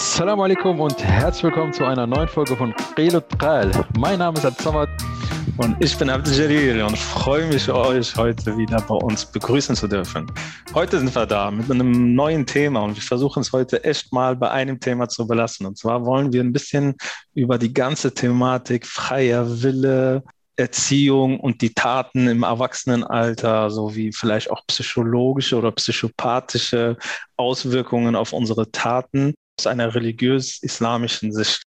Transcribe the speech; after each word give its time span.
Assalamu 0.00 0.44
alaikum 0.44 0.78
und 0.78 1.02
herzlich 1.02 1.42
willkommen 1.42 1.72
zu 1.72 1.84
einer 1.84 2.06
neuen 2.06 2.28
Folge 2.28 2.54
von 2.54 2.72
Relo 2.96 3.18
Tral. 3.18 3.68
Mein 3.98 4.20
Name 4.20 4.38
ist 4.38 4.46
Absamad. 4.46 4.88
Und 5.56 5.76
ich 5.82 5.98
bin 5.98 6.08
Abdel 6.08 6.82
und 6.82 6.96
freue 6.96 7.48
mich, 7.48 7.68
euch 7.68 8.14
heute 8.14 8.56
wieder 8.56 8.80
bei 8.82 8.94
uns 8.94 9.26
begrüßen 9.26 9.74
zu 9.74 9.88
dürfen. 9.88 10.30
Heute 10.72 11.00
sind 11.00 11.12
wir 11.12 11.26
da 11.26 11.50
mit 11.50 11.68
einem 11.68 12.14
neuen 12.14 12.46
Thema 12.46 12.82
und 12.84 12.94
wir 12.94 13.02
versuchen 13.02 13.40
es 13.40 13.52
heute 13.52 13.82
echt 13.82 14.12
mal 14.12 14.36
bei 14.36 14.48
einem 14.52 14.78
Thema 14.78 15.08
zu 15.08 15.26
belassen. 15.26 15.66
Und 15.66 15.76
zwar 15.76 16.06
wollen 16.06 16.32
wir 16.32 16.44
ein 16.44 16.52
bisschen 16.52 16.94
über 17.34 17.58
die 17.58 17.74
ganze 17.74 18.14
Thematik 18.14 18.86
freier 18.86 19.62
Wille, 19.64 20.22
Erziehung 20.54 21.40
und 21.40 21.60
die 21.60 21.74
Taten 21.74 22.28
im 22.28 22.44
Erwachsenenalter 22.44 23.68
sowie 23.68 24.12
vielleicht 24.12 24.48
auch 24.52 24.64
psychologische 24.68 25.56
oder 25.56 25.72
psychopathische 25.72 26.96
Auswirkungen 27.36 28.14
auf 28.14 28.32
unsere 28.32 28.70
Taten 28.70 29.34
aus 29.58 29.66
einer 29.66 29.94
religiös-islamischen 29.94 31.32
Sicht. 31.32 31.62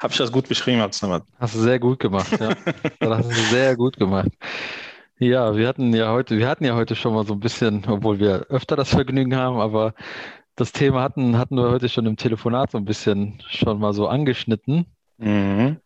Habe 0.00 0.12
ich 0.12 0.18
das 0.18 0.32
gut 0.32 0.48
beschrieben, 0.48 0.80
Abzimmer? 0.80 1.24
Hast 1.38 1.54
du 1.54 1.60
sehr 1.60 1.78
gut 1.78 1.98
gemacht, 1.98 2.32
ja. 2.40 2.54
das 3.00 3.18
hast 3.18 3.30
du 3.30 3.42
sehr 3.50 3.76
gut 3.76 3.96
gemacht. 3.96 4.30
Ja, 5.18 5.56
wir 5.56 5.68
hatten 5.68 5.94
ja 5.94 6.10
heute, 6.12 6.38
wir 6.38 6.48
hatten 6.48 6.64
ja 6.64 6.74
heute 6.74 6.96
schon 6.96 7.14
mal 7.14 7.24
so 7.26 7.34
ein 7.34 7.40
bisschen, 7.40 7.84
obwohl 7.86 8.18
wir 8.18 8.46
öfter 8.48 8.76
das 8.76 8.90
Vergnügen 8.90 9.36
haben, 9.36 9.58
aber 9.60 9.94
das 10.56 10.72
Thema 10.72 11.02
hatten, 11.02 11.38
hatten 11.38 11.56
wir 11.56 11.70
heute 11.70 11.88
schon 11.88 12.06
im 12.06 12.16
Telefonat 12.16 12.72
so 12.72 12.78
ein 12.78 12.84
bisschen 12.84 13.40
schon 13.48 13.78
mal 13.78 13.92
so 13.92 14.08
angeschnitten 14.08 14.86
mhm. 15.18 15.78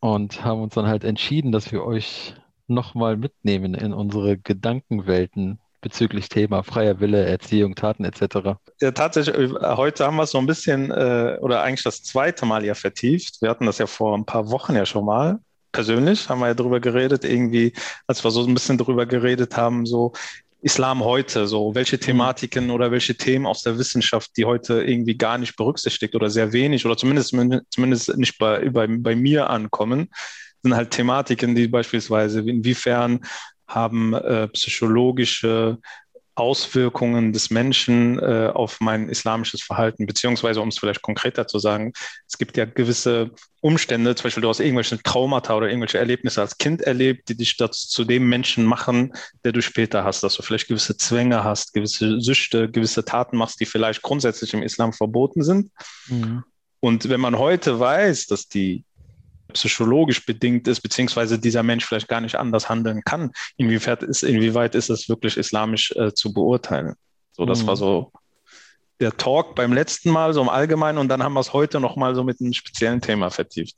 und 0.00 0.44
haben 0.44 0.62
uns 0.62 0.74
dann 0.74 0.86
halt 0.86 1.04
entschieden, 1.04 1.52
dass 1.52 1.72
wir 1.72 1.84
euch 1.84 2.34
nochmal 2.66 3.16
mitnehmen 3.16 3.74
in 3.74 3.92
unsere 3.92 4.38
Gedankenwelten 4.38 5.60
bezüglich 5.80 6.28
Thema 6.28 6.62
freier 6.62 7.00
Wille, 7.00 7.24
Erziehung, 7.24 7.74
Taten 7.74 8.04
etc. 8.04 8.58
Ja, 8.80 8.90
tatsächlich, 8.92 9.36
äh, 9.36 9.76
heute 9.76 10.06
haben 10.06 10.16
wir 10.16 10.24
es 10.24 10.30
so 10.30 10.38
ein 10.38 10.46
bisschen, 10.46 10.90
äh, 10.90 11.38
oder 11.40 11.62
eigentlich 11.62 11.84
das 11.84 12.02
zweite 12.02 12.46
Mal 12.46 12.64
ja 12.64 12.74
vertieft. 12.74 13.40
Wir 13.40 13.50
hatten 13.50 13.66
das 13.66 13.78
ja 13.78 13.86
vor 13.86 14.16
ein 14.16 14.24
paar 14.24 14.50
Wochen 14.50 14.74
ja 14.74 14.86
schon 14.86 15.04
mal. 15.04 15.38
Persönlich 15.72 16.28
haben 16.28 16.40
wir 16.40 16.48
ja 16.48 16.54
darüber 16.54 16.80
geredet, 16.80 17.24
irgendwie, 17.24 17.72
als 18.06 18.24
wir 18.24 18.30
so 18.30 18.44
ein 18.44 18.54
bisschen 18.54 18.76
darüber 18.76 19.06
geredet 19.06 19.56
haben, 19.56 19.86
so 19.86 20.12
Islam 20.62 21.02
heute, 21.04 21.46
so 21.46 21.74
welche 21.74 21.96
mhm. 21.96 22.00
Thematiken 22.00 22.70
oder 22.70 22.90
welche 22.90 23.16
Themen 23.16 23.46
aus 23.46 23.62
der 23.62 23.78
Wissenschaft, 23.78 24.36
die 24.36 24.44
heute 24.44 24.82
irgendwie 24.82 25.16
gar 25.16 25.38
nicht 25.38 25.56
berücksichtigt 25.56 26.14
oder 26.14 26.28
sehr 26.28 26.52
wenig 26.52 26.84
oder 26.84 26.96
zumindest, 26.96 27.34
zumindest 27.70 28.16
nicht 28.16 28.38
bei, 28.38 28.68
bei, 28.68 28.86
bei 28.86 29.16
mir 29.16 29.48
ankommen, 29.48 30.08
sind 30.62 30.76
halt 30.76 30.90
Thematiken, 30.90 31.54
die 31.54 31.68
beispielsweise 31.68 32.40
inwiefern 32.40 33.20
haben 33.74 34.14
äh, 34.14 34.48
psychologische 34.48 35.78
Auswirkungen 36.40 37.32
des 37.32 37.50
Menschen 37.50 38.18
äh, 38.18 38.50
auf 38.52 38.80
mein 38.80 39.08
islamisches 39.10 39.62
Verhalten, 39.62 40.06
beziehungsweise 40.06 40.60
um 40.60 40.68
es 40.68 40.78
vielleicht 40.78 41.02
konkreter 41.02 41.46
zu 41.46 41.58
sagen, 41.58 41.92
es 42.26 42.38
gibt 42.38 42.56
ja 42.56 42.64
gewisse 42.64 43.32
Umstände, 43.60 44.14
zum 44.14 44.24
Beispiel 44.24 44.42
du 44.42 44.48
hast 44.48 44.60
irgendwelche 44.60 45.02
Traumata 45.02 45.54
oder 45.54 45.68
irgendwelche 45.68 45.98
Erlebnisse 45.98 46.40
als 46.40 46.56
Kind 46.56 46.80
erlebt, 46.80 47.28
die 47.28 47.36
dich 47.36 47.58
dazu, 47.58 47.88
zu 47.88 48.04
dem 48.04 48.28
Menschen 48.28 48.64
machen, 48.64 49.12
der 49.44 49.52
du 49.52 49.60
später 49.60 50.02
hast, 50.02 50.22
dass 50.22 50.34
du 50.34 50.42
vielleicht 50.42 50.68
gewisse 50.68 50.96
Zwänge 50.96 51.44
hast, 51.44 51.74
gewisse 51.74 52.20
Süchte, 52.20 52.70
gewisse 52.70 53.04
Taten 53.04 53.36
machst, 53.36 53.60
die 53.60 53.66
vielleicht 53.66 54.00
grundsätzlich 54.00 54.54
im 54.54 54.62
Islam 54.62 54.94
verboten 54.94 55.42
sind. 55.42 55.70
Mhm. 56.06 56.44
Und 56.80 57.10
wenn 57.10 57.20
man 57.20 57.38
heute 57.38 57.78
weiß, 57.78 58.26
dass 58.28 58.48
die 58.48 58.84
psychologisch 59.50 60.24
bedingt 60.24 60.68
ist, 60.68 60.80
beziehungsweise 60.80 61.38
dieser 61.38 61.62
Mensch 61.62 61.84
vielleicht 61.84 62.08
gar 62.08 62.20
nicht 62.20 62.36
anders 62.36 62.68
handeln 62.68 63.02
kann. 63.04 63.32
Inwieweit 63.56 64.02
ist, 64.02 64.22
inwieweit 64.22 64.74
ist 64.74 64.90
das 64.90 65.08
wirklich 65.08 65.36
islamisch 65.36 65.92
äh, 65.92 66.12
zu 66.12 66.32
beurteilen? 66.32 66.94
So, 67.32 67.46
das 67.46 67.62
mhm. 67.62 67.66
war 67.68 67.76
so 67.76 68.12
der 69.00 69.16
Talk 69.16 69.54
beim 69.54 69.72
letzten 69.72 70.10
Mal, 70.10 70.34
so 70.34 70.42
im 70.42 70.48
Allgemeinen, 70.48 70.98
und 70.98 71.08
dann 71.08 71.22
haben 71.22 71.32
wir 71.32 71.40
es 71.40 71.52
heute 71.52 71.80
nochmal 71.80 72.14
so 72.14 72.22
mit 72.22 72.40
einem 72.40 72.52
speziellen 72.52 73.00
Thema 73.00 73.30
vertieft 73.30 73.76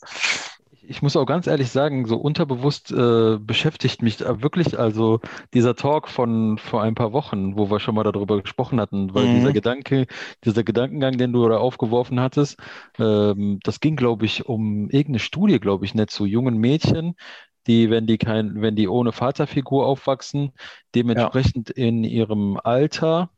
ich 0.82 1.02
muss 1.02 1.16
auch 1.16 1.26
ganz 1.26 1.46
ehrlich 1.46 1.70
sagen, 1.70 2.06
so 2.06 2.16
unterbewusst 2.16 2.90
äh, 2.90 3.38
beschäftigt 3.38 4.02
mich 4.02 4.20
wirklich 4.20 4.78
also 4.78 5.20
dieser 5.54 5.74
Talk 5.74 6.08
von 6.08 6.58
vor 6.58 6.82
ein 6.82 6.94
paar 6.94 7.12
Wochen, 7.12 7.56
wo 7.56 7.70
wir 7.70 7.80
schon 7.80 7.94
mal 7.94 8.04
darüber 8.04 8.40
gesprochen 8.40 8.80
hatten, 8.80 9.14
weil 9.14 9.26
mhm. 9.26 9.34
dieser 9.36 9.52
Gedanke, 9.52 10.06
dieser 10.44 10.64
Gedankengang, 10.64 11.18
den 11.18 11.32
du 11.32 11.48
da 11.48 11.58
aufgeworfen 11.58 12.20
hattest, 12.20 12.58
ähm, 12.98 13.60
das 13.62 13.80
ging, 13.80 13.96
glaube 13.96 14.26
ich, 14.26 14.46
um 14.46 14.90
irgendeine 14.90 15.20
Studie, 15.20 15.60
glaube 15.60 15.84
ich, 15.84 15.94
nicht 15.94 16.10
zu 16.10 16.26
jungen 16.26 16.58
Mädchen, 16.58 17.14
die, 17.66 17.90
wenn 17.90 18.06
die 18.06 18.18
kein, 18.18 18.60
wenn 18.60 18.74
die 18.74 18.88
ohne 18.88 19.12
Vaterfigur 19.12 19.86
aufwachsen, 19.86 20.52
dementsprechend 20.94 21.68
ja. 21.70 21.84
in 21.86 22.04
ihrem 22.04 22.58
Alter 22.62 23.30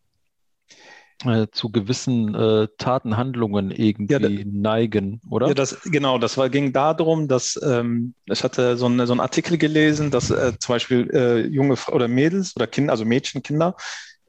äh, 1.24 1.46
zu 1.52 1.70
gewissen 1.70 2.34
äh, 2.34 2.68
Taten, 2.78 3.16
Handlungen 3.16 3.70
irgendwie 3.70 4.12
ja, 4.12 4.18
da, 4.18 4.28
neigen, 4.28 5.20
oder? 5.30 5.48
Ja, 5.48 5.54
das, 5.54 5.80
genau, 5.84 6.18
das 6.18 6.36
war, 6.36 6.48
ging 6.48 6.72
darum, 6.72 7.28
dass 7.28 7.60
ähm, 7.64 8.14
ich 8.26 8.42
hatte 8.44 8.76
so, 8.76 8.86
eine, 8.86 9.06
so 9.06 9.12
einen 9.12 9.20
Artikel 9.20 9.58
gelesen, 9.58 10.10
dass 10.10 10.30
äh, 10.30 10.52
zum 10.58 10.74
Beispiel 10.74 11.10
äh, 11.12 11.46
junge 11.46 11.76
oder 11.90 12.08
Mädels 12.08 12.54
oder 12.56 12.66
Kinder, 12.66 12.92
also 12.92 13.04
Mädchen, 13.04 13.42
Kinder, 13.42 13.76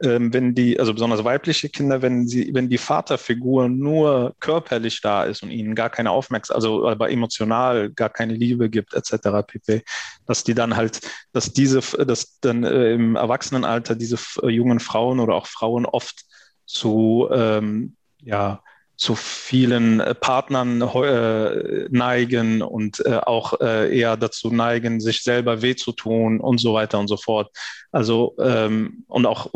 ähm, 0.02 0.34
wenn 0.34 0.54
die, 0.54 0.78
also 0.80 0.94
besonders 0.94 1.24
weibliche 1.24 1.70
Kinder, 1.70 2.02
wenn 2.02 2.28
sie, 2.28 2.54
wenn 2.54 2.70
die 2.70 2.78
Vaterfigur 2.78 3.70
nur 3.70 4.36
körperlich 4.40 5.00
da 5.02 5.24
ist 5.24 5.42
und 5.42 5.52
ihnen 5.52 5.74
gar 5.74 5.90
keine 5.90 6.12
Aufmerksamkeit, 6.12 6.56
also 6.56 6.88
aber 6.88 7.10
emotional 7.12 7.92
gar 7.92 8.10
keine 8.10 8.34
Liebe 8.34 8.70
gibt, 8.70 8.94
etc. 8.94 9.44
pp, 9.48 9.84
dass 10.26 10.44
die 10.44 10.54
dann 10.54 10.76
halt, 10.76 11.00
dass 11.32 11.54
diese, 11.54 11.80
dass 12.06 12.40
dann 12.42 12.64
äh, 12.66 12.94
im 12.94 13.16
Erwachsenenalter 13.16 13.96
diese 13.96 14.18
äh, 14.44 14.50
jungen 14.50 14.82
Frauen 14.82 15.20
oder 15.20 15.36
auch 15.36 15.48
Frauen 15.48 15.86
oft 15.86 16.26
zu, 16.66 17.28
ähm, 17.32 17.96
ja, 18.22 18.62
zu 18.98 19.16
vielen 19.16 20.00
äh, 20.00 20.16
Partnern 20.16 20.82
äh, 20.82 21.88
neigen 21.90 22.62
und 22.62 23.06
äh, 23.06 23.18
auch 23.18 23.60
äh, 23.60 23.98
eher 23.98 24.16
dazu 24.18 24.52
neigen, 24.52 25.02
sich 25.02 25.22
selber 25.24 25.62
weh 25.62 25.76
zu 25.76 25.92
tun 25.92 26.40
und 26.40 26.60
so 26.60 26.74
weiter 26.74 27.00
und 27.00 27.08
so 27.08 27.18
fort. 27.18 27.52
Also 27.92 28.36
ähm, 28.40 29.04
und 29.08 29.26
auch 29.26 29.48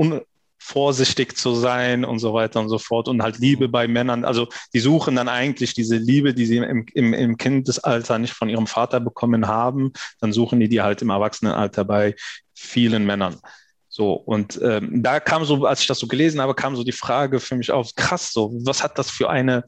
vorsichtig 0.58 1.38
zu 1.38 1.56
sein 1.56 2.06
und 2.06 2.20
so 2.20 2.34
weiter 2.34 2.60
und 2.60 2.70
so 2.70 2.78
fort 2.78 3.08
und 3.08 3.24
halt 3.24 3.40
Liebe 3.40 3.70
bei 3.70 3.88
Männern. 3.88 4.26
Also 4.26 4.48
die 4.74 4.80
suchen 4.80 5.16
dann 5.16 5.30
eigentlich 5.30 5.74
diese 5.74 5.96
Liebe, 5.96 6.34
die 6.34 6.46
sie 6.46 6.58
im, 6.58 6.86
im, 6.94 7.14
im 7.14 7.38
Kindesalter 7.38 8.20
nicht 8.20 8.34
von 8.34 8.50
ihrem 8.50 8.68
Vater 8.68 9.00
bekommen 9.00 9.48
haben, 9.48 9.94
dann 10.20 10.34
suchen 10.34 10.60
die 10.60 10.70
die 10.70 10.82
halt 10.82 11.02
im 11.02 11.10
Erwachsenenalter 11.10 11.86
bei 11.86 12.16
vielen 12.54 13.06
Männern. 13.06 13.38
So, 14.00 14.14
und 14.14 14.58
ähm, 14.64 15.04
da 15.04 15.20
kam 15.20 15.44
so, 15.44 15.66
als 15.66 15.82
ich 15.82 15.88
das 15.88 16.00
so 16.00 16.08
gelesen 16.08 16.40
habe, 16.40 16.56
kam 16.56 16.74
so 16.74 16.86
die 16.86 16.94
Frage 16.94 17.42
für 17.42 17.58
mich 17.58 17.70
auf, 17.70 17.94
krass, 17.96 18.32
so, 18.32 18.50
was 18.64 18.82
hat 18.82 18.98
das 18.98 19.12
für 19.12 19.30
eine, 19.30 19.66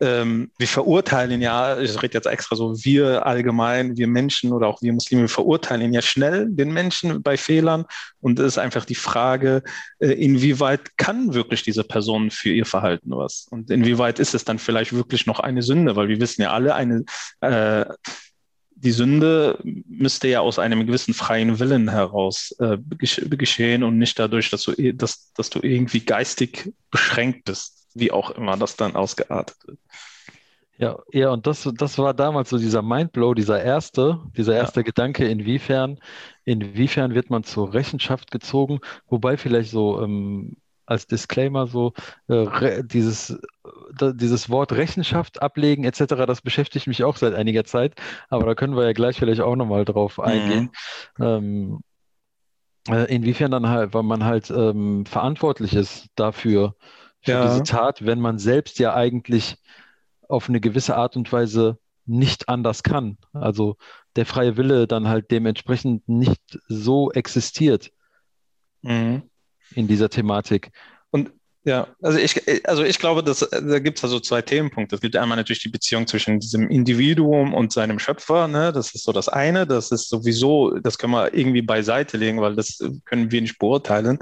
ähm, 0.00 0.50
wir 0.56 0.66
verurteilen 0.66 1.42
ja, 1.42 1.78
ich 1.78 2.02
rede 2.02 2.14
jetzt 2.14 2.24
extra 2.24 2.56
so, 2.56 2.74
wir 2.84 3.26
allgemein, 3.26 3.98
wir 3.98 4.06
Menschen 4.06 4.50
oder 4.54 4.66
auch 4.66 4.80
wir 4.80 4.94
Muslime, 4.94 5.20
wir 5.20 5.28
verurteilen 5.28 5.92
ja 5.92 6.00
schnell 6.00 6.46
den 6.48 6.72
Menschen 6.72 7.22
bei 7.22 7.36
Fehlern. 7.36 7.84
Und 8.22 8.38
es 8.38 8.46
ist 8.46 8.58
einfach 8.58 8.86
die 8.86 8.94
Frage, 8.94 9.62
äh, 9.98 10.12
inwieweit 10.12 10.96
kann 10.96 11.34
wirklich 11.34 11.62
diese 11.62 11.84
Person 11.84 12.30
für 12.30 12.48
ihr 12.48 12.64
Verhalten 12.64 13.10
was? 13.10 13.46
Und 13.50 13.70
inwieweit 13.70 14.20
ist 14.20 14.32
es 14.32 14.46
dann 14.46 14.58
vielleicht 14.58 14.94
wirklich 14.94 15.26
noch 15.26 15.38
eine 15.38 15.60
Sünde? 15.60 15.96
Weil 15.96 16.08
wir 16.08 16.18
wissen 16.18 16.40
ja 16.40 16.52
alle, 16.52 16.74
eine, 16.74 17.04
äh, 17.42 17.84
die 18.84 18.92
Sünde 18.92 19.58
müsste 19.64 20.28
ja 20.28 20.40
aus 20.40 20.58
einem 20.58 20.86
gewissen 20.86 21.14
freien 21.14 21.58
Willen 21.58 21.88
heraus 21.88 22.54
äh, 22.60 22.76
geschehen 22.98 23.82
und 23.82 23.96
nicht 23.96 24.18
dadurch, 24.18 24.50
dass 24.50 24.64
du, 24.64 24.92
dass, 24.92 25.32
dass 25.32 25.48
du 25.48 25.60
irgendwie 25.62 26.00
geistig 26.00 26.72
beschränkt 26.90 27.46
bist, 27.46 27.88
wie 27.94 28.12
auch 28.12 28.30
immer 28.32 28.58
das 28.58 28.76
dann 28.76 28.94
ausgeartet 28.94 29.56
wird. 29.66 29.78
Ja, 30.76 30.98
ja, 31.12 31.30
und 31.30 31.46
das, 31.46 31.68
das 31.76 31.98
war 31.98 32.12
damals 32.12 32.50
so 32.50 32.58
dieser 32.58 32.82
Mindblow, 32.82 33.34
dieser 33.34 33.62
erste, 33.62 34.20
dieser 34.36 34.56
erste 34.56 34.80
ja. 34.80 34.84
Gedanke, 34.84 35.26
inwiefern, 35.26 35.98
inwiefern 36.44 37.14
wird 37.14 37.30
man 37.30 37.44
zur 37.44 37.72
Rechenschaft 37.72 38.30
gezogen, 38.30 38.80
wobei 39.08 39.36
vielleicht 39.38 39.70
so 39.70 40.02
ähm, 40.02 40.56
als 40.86 41.06
Disclaimer 41.06 41.66
so, 41.66 41.92
äh, 42.28 42.82
dieses, 42.84 43.38
da, 43.96 44.12
dieses 44.12 44.50
Wort 44.50 44.72
Rechenschaft 44.72 45.42
ablegen 45.42 45.84
etc., 45.84 46.04
das 46.26 46.42
beschäftigt 46.42 46.86
mich 46.86 47.04
auch 47.04 47.16
seit 47.16 47.34
einiger 47.34 47.64
Zeit, 47.64 47.94
aber 48.28 48.46
da 48.46 48.54
können 48.54 48.76
wir 48.76 48.84
ja 48.84 48.92
gleich 48.92 49.18
vielleicht 49.18 49.40
auch 49.40 49.56
nochmal 49.56 49.84
drauf 49.84 50.18
mhm. 50.18 50.24
eingehen. 50.24 50.70
Mhm. 51.18 51.24
Ähm, 51.24 51.80
äh, 52.88 53.14
inwiefern 53.14 53.50
dann 53.50 53.68
halt, 53.68 53.94
weil 53.94 54.02
man 54.02 54.24
halt 54.24 54.50
ähm, 54.50 55.06
verantwortlich 55.06 55.74
ist 55.74 56.08
dafür, 56.16 56.74
für 57.22 57.30
ja. 57.30 57.46
diese 57.46 57.62
Tat, 57.62 58.04
wenn 58.04 58.20
man 58.20 58.38
selbst 58.38 58.78
ja 58.78 58.94
eigentlich 58.94 59.56
auf 60.28 60.48
eine 60.48 60.60
gewisse 60.60 60.96
Art 60.96 61.16
und 61.16 61.32
Weise 61.32 61.78
nicht 62.04 62.50
anders 62.50 62.82
kann. 62.82 63.16
Also 63.32 63.78
der 64.16 64.26
freie 64.26 64.58
Wille 64.58 64.86
dann 64.86 65.08
halt 65.08 65.30
dementsprechend 65.30 66.06
nicht 66.06 66.58
so 66.68 67.10
existiert. 67.12 67.92
Mhm 68.82 69.22
in 69.74 69.86
dieser 69.86 70.08
Thematik. 70.08 70.70
Und 71.10 71.30
Ja, 71.66 71.86
also 72.02 72.18
ich, 72.18 72.42
also 72.68 72.84
ich 72.84 72.98
glaube, 72.98 73.22
dass, 73.24 73.40
da 73.40 73.78
gibt 73.78 73.96
es 73.96 74.04
also 74.04 74.20
zwei 74.20 74.42
Themenpunkte. 74.42 74.96
Es 74.96 75.00
gibt 75.00 75.16
einmal 75.16 75.38
natürlich 75.38 75.62
die 75.62 75.70
Beziehung 75.70 76.06
zwischen 76.06 76.38
diesem 76.38 76.68
Individuum 76.68 77.54
und 77.54 77.72
seinem 77.72 77.98
Schöpfer. 77.98 78.48
Ne? 78.48 78.70
Das 78.70 78.94
ist 78.94 79.04
so 79.04 79.12
das 79.12 79.30
eine. 79.30 79.66
Das 79.66 79.90
ist 79.90 80.10
sowieso, 80.10 80.78
das 80.78 80.98
können 80.98 81.14
wir 81.14 81.32
irgendwie 81.32 81.62
beiseite 81.62 82.18
legen, 82.18 82.42
weil 82.42 82.54
das 82.54 82.78
können 83.06 83.30
wir 83.30 83.40
nicht 83.40 83.58
beurteilen. 83.58 84.18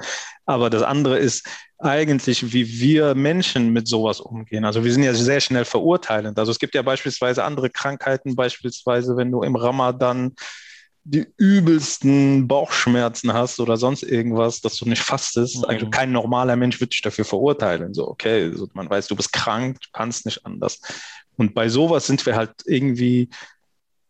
Aber 0.46 0.70
das 0.70 0.84
andere 0.84 1.18
ist 1.18 1.44
eigentlich, 1.78 2.52
wie 2.52 2.80
wir 2.80 3.16
Menschen 3.16 3.72
mit 3.72 3.88
sowas 3.88 4.20
umgehen. 4.20 4.64
Also 4.64 4.84
wir 4.84 4.92
sind 4.92 5.02
ja 5.02 5.12
sehr 5.12 5.40
schnell 5.40 5.64
verurteilend. 5.64 6.38
Also 6.38 6.52
es 6.52 6.60
gibt 6.60 6.76
ja 6.76 6.82
beispielsweise 6.82 7.42
andere 7.42 7.70
Krankheiten, 7.70 8.36
beispielsweise 8.36 9.16
wenn 9.16 9.32
du 9.32 9.42
im 9.42 9.56
Ramadan 9.56 10.36
die 11.04 11.26
übelsten 11.36 12.46
Bauchschmerzen 12.46 13.32
hast 13.32 13.58
oder 13.58 13.76
sonst 13.76 14.04
irgendwas, 14.04 14.60
dass 14.60 14.76
du 14.76 14.88
nicht 14.88 15.02
fastest, 15.02 15.58
mhm. 15.58 15.64
eigentlich 15.64 15.90
kein 15.90 16.12
normaler 16.12 16.56
Mensch 16.56 16.80
wird 16.80 16.92
dich 16.92 17.02
dafür 17.02 17.24
verurteilen. 17.24 17.92
So, 17.92 18.08
okay, 18.08 18.52
so, 18.54 18.68
man 18.74 18.88
weiß, 18.88 19.08
du 19.08 19.16
bist 19.16 19.32
krank, 19.32 19.80
du 19.80 19.88
kannst 19.92 20.26
nicht 20.26 20.46
anders. 20.46 20.80
Und 21.36 21.54
bei 21.54 21.68
sowas 21.68 22.06
sind 22.06 22.24
wir 22.24 22.36
halt 22.36 22.52
irgendwie 22.66 23.28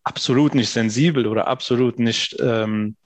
absolut 0.04 0.54
nicht 0.54 0.68
sensibel 0.68 1.26
oder 1.26 1.46
absolut 1.46 1.98
nicht, 1.98 2.36
ähm, 2.40 2.96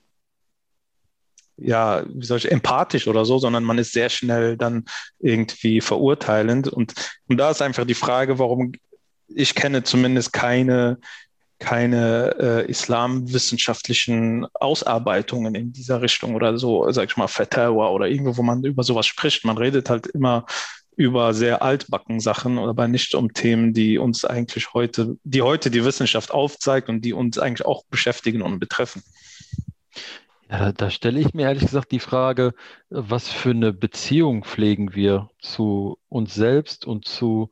ja, 1.55 2.03
wie 2.07 2.25
soll 2.25 2.39
ich, 2.39 2.51
empathisch 2.51 3.07
oder 3.07 3.23
so, 3.23 3.39
sondern 3.39 3.63
man 3.63 3.77
ist 3.77 3.93
sehr 3.93 4.09
schnell 4.09 4.57
dann 4.57 4.85
irgendwie 5.19 5.79
verurteilend. 5.79 6.67
Und, 6.67 6.93
und 7.27 7.37
da 7.37 7.51
ist 7.51 7.61
einfach 7.61 7.85
die 7.85 7.93
Frage, 7.93 8.37
warum 8.37 8.73
ich 9.29 9.55
kenne 9.55 9.83
zumindest 9.83 10.33
keine 10.33 10.99
keine 11.59 12.35
äh, 12.39 12.69
islamwissenschaftlichen 12.69 14.45
Ausarbeitungen 14.53 15.55
in 15.55 15.73
dieser 15.73 16.01
Richtung 16.01 16.35
oder 16.35 16.57
so, 16.57 16.89
sag 16.91 17.09
ich 17.09 17.17
mal, 17.17 17.27
Fatwa 17.27 17.89
oder 17.89 18.07
irgendwo, 18.07 18.37
wo 18.37 18.43
man 18.43 18.63
über 18.63 18.83
sowas 18.83 19.05
spricht. 19.05 19.45
Man 19.45 19.57
redet 19.57 19.89
halt 19.89 20.07
immer 20.07 20.45
über 20.95 21.33
sehr 21.33 21.61
altbacken 21.61 22.19
Sachen, 22.19 22.57
aber 22.57 22.87
nicht 22.87 23.13
um 23.13 23.33
Themen, 23.33 23.73
die 23.73 23.99
uns 23.99 24.25
eigentlich 24.25 24.73
heute, 24.73 25.17
die 25.23 25.43
heute 25.43 25.69
die 25.69 25.85
Wissenschaft 25.85 26.31
aufzeigt 26.31 26.89
und 26.89 27.01
die 27.01 27.13
uns 27.13 27.37
eigentlich 27.37 27.65
auch 27.65 27.85
beschäftigen 27.89 28.41
und 28.41 28.59
betreffen. 28.59 29.03
Ja, 30.49 30.71
da 30.71 30.89
stelle 30.89 31.19
ich 31.19 31.33
mir 31.33 31.43
ehrlich 31.43 31.65
gesagt 31.65 31.91
die 31.91 31.99
Frage, 31.99 32.53
was 32.89 33.29
für 33.29 33.49
eine 33.49 33.73
Beziehung 33.73 34.43
pflegen 34.43 34.95
wir 34.95 35.29
zu 35.39 35.99
uns 36.09 36.33
selbst 36.33 36.85
und 36.85 37.05
zu 37.05 37.51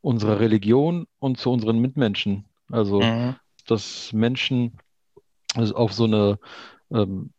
unserer 0.00 0.40
Religion 0.40 1.06
und 1.18 1.38
zu 1.38 1.50
unseren 1.50 1.80
Mitmenschen? 1.80 2.44
Also, 2.70 3.00
mhm. 3.00 3.36
dass 3.66 4.12
Menschen 4.12 4.78
also 5.54 5.74
auf 5.74 5.92
so 5.92 6.04
eine, 6.04 6.38
ähm, 6.92 7.30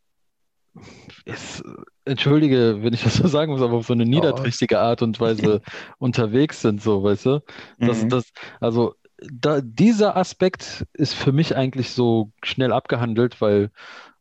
ist, 1.24 1.62
entschuldige, 2.04 2.78
wenn 2.82 2.94
ich 2.94 3.02
das 3.02 3.16
so 3.16 3.26
sagen 3.28 3.52
muss, 3.52 3.62
aber 3.62 3.74
auf 3.74 3.86
so 3.86 3.92
eine 3.92 4.06
niederträchtige 4.06 4.80
Art 4.80 5.02
und 5.02 5.20
Weise 5.20 5.60
unterwegs 5.98 6.62
sind, 6.62 6.82
so, 6.82 7.02
weißt 7.02 7.26
du? 7.26 7.42
Das, 7.78 8.02
mhm. 8.02 8.08
das, 8.08 8.32
also, 8.60 8.94
da, 9.18 9.60
dieser 9.60 10.16
Aspekt 10.16 10.86
ist 10.94 11.14
für 11.14 11.32
mich 11.32 11.56
eigentlich 11.56 11.90
so 11.90 12.32
schnell 12.42 12.72
abgehandelt, 12.72 13.40
weil 13.40 13.70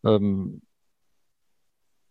ähm, 0.03 0.61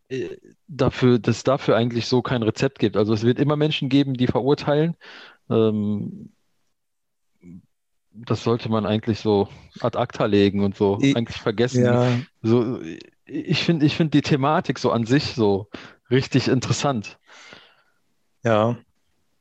äh, 0.08 0.36
dafür, 0.66 1.18
dass 1.18 1.44
dafür 1.44 1.76
eigentlich 1.76 2.06
so 2.06 2.20
kein 2.20 2.42
Rezept 2.42 2.78
gibt. 2.80 2.96
Also 2.96 3.12
es 3.12 3.22
wird 3.22 3.38
immer 3.38 3.56
Menschen 3.56 3.88
geben, 3.88 4.14
die 4.14 4.26
verurteilen. 4.26 4.96
Ähm, 5.48 6.32
das 8.26 8.44
sollte 8.44 8.68
man 8.68 8.86
eigentlich 8.86 9.20
so 9.20 9.48
ad 9.80 9.98
acta 9.98 10.26
legen 10.26 10.64
und 10.64 10.76
so 10.76 10.98
ich, 11.00 11.16
eigentlich 11.16 11.40
vergessen. 11.40 11.84
Ja. 11.84 12.18
So, 12.42 12.80
ich 13.24 13.64
finde 13.64 13.86
ich 13.86 13.96
find 13.96 14.14
die 14.14 14.22
Thematik 14.22 14.78
so 14.78 14.90
an 14.90 15.06
sich 15.06 15.34
so 15.34 15.68
richtig 16.10 16.48
interessant. 16.48 17.18
Ja. 18.42 18.76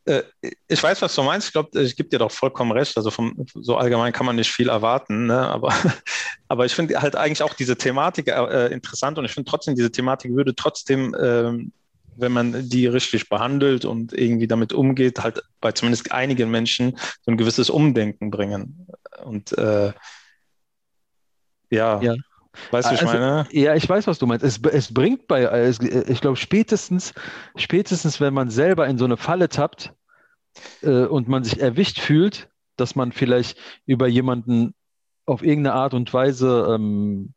Äh, 0.05 0.23
ich 0.67 0.81
weiß, 0.81 1.01
was 1.01 1.15
du 1.15 1.23
meinst. 1.23 1.47
Ich 1.47 1.53
glaube, 1.53 1.81
ich 1.81 1.95
gebe 1.95 2.09
dir 2.09 2.19
doch 2.19 2.31
vollkommen 2.31 2.71
recht. 2.71 2.95
Also 2.97 3.11
vom, 3.11 3.45
so 3.53 3.77
allgemein 3.77 4.13
kann 4.13 4.25
man 4.25 4.35
nicht 4.35 4.51
viel 4.51 4.69
erwarten. 4.69 5.27
Ne? 5.27 5.39
Aber, 5.39 5.73
aber 6.47 6.65
ich 6.65 6.73
finde 6.73 7.01
halt 7.01 7.15
eigentlich 7.15 7.43
auch 7.43 7.53
diese 7.53 7.77
Thematik 7.77 8.27
äh, 8.27 8.67
interessant 8.67 9.17
und 9.17 9.25
ich 9.25 9.31
finde 9.31 9.49
trotzdem, 9.49 9.75
diese 9.75 9.91
Thematik 9.91 10.33
würde 10.33 10.55
trotzdem 10.55 11.15
ähm, 11.19 11.71
wenn 12.15 12.31
man 12.31 12.69
die 12.69 12.87
richtig 12.87 13.29
behandelt 13.29 13.85
und 13.85 14.13
irgendwie 14.13 14.47
damit 14.47 14.73
umgeht, 14.73 15.21
halt 15.23 15.41
bei 15.61 15.71
zumindest 15.71 16.11
einigen 16.11 16.51
Menschen 16.51 16.97
so 17.21 17.31
ein 17.31 17.37
gewisses 17.37 17.69
Umdenken 17.69 18.31
bringen. 18.31 18.87
Und 19.23 19.57
äh, 19.57 19.93
ja. 21.69 22.01
ja. 22.01 22.15
Weißt 22.71 22.87
du, 22.87 22.91
also, 22.91 23.05
ich 23.05 23.11
meine? 23.11 23.47
Ja, 23.51 23.75
ich 23.75 23.87
weiß, 23.87 24.07
was 24.07 24.19
du 24.19 24.25
meinst. 24.25 24.43
Es, 24.43 24.59
es 24.71 24.93
bringt 24.93 25.27
bei, 25.27 25.43
es, 25.43 25.79
ich 25.79 26.21
glaube, 26.21 26.37
spätestens, 26.37 27.13
spätestens, 27.55 28.19
wenn 28.19 28.33
man 28.33 28.49
selber 28.49 28.87
in 28.87 28.97
so 28.97 29.05
eine 29.05 29.17
Falle 29.17 29.49
tappt 29.49 29.93
äh, 30.81 31.05
und 31.05 31.27
man 31.27 31.43
sich 31.43 31.59
erwischt 31.59 31.99
fühlt, 31.99 32.49
dass 32.75 32.95
man 32.95 33.11
vielleicht 33.11 33.57
über 33.85 34.07
jemanden 34.07 34.73
auf 35.25 35.43
irgendeine 35.43 35.75
Art 35.75 35.93
und 35.93 36.11
Weise 36.13 36.75
ähm, 36.75 37.33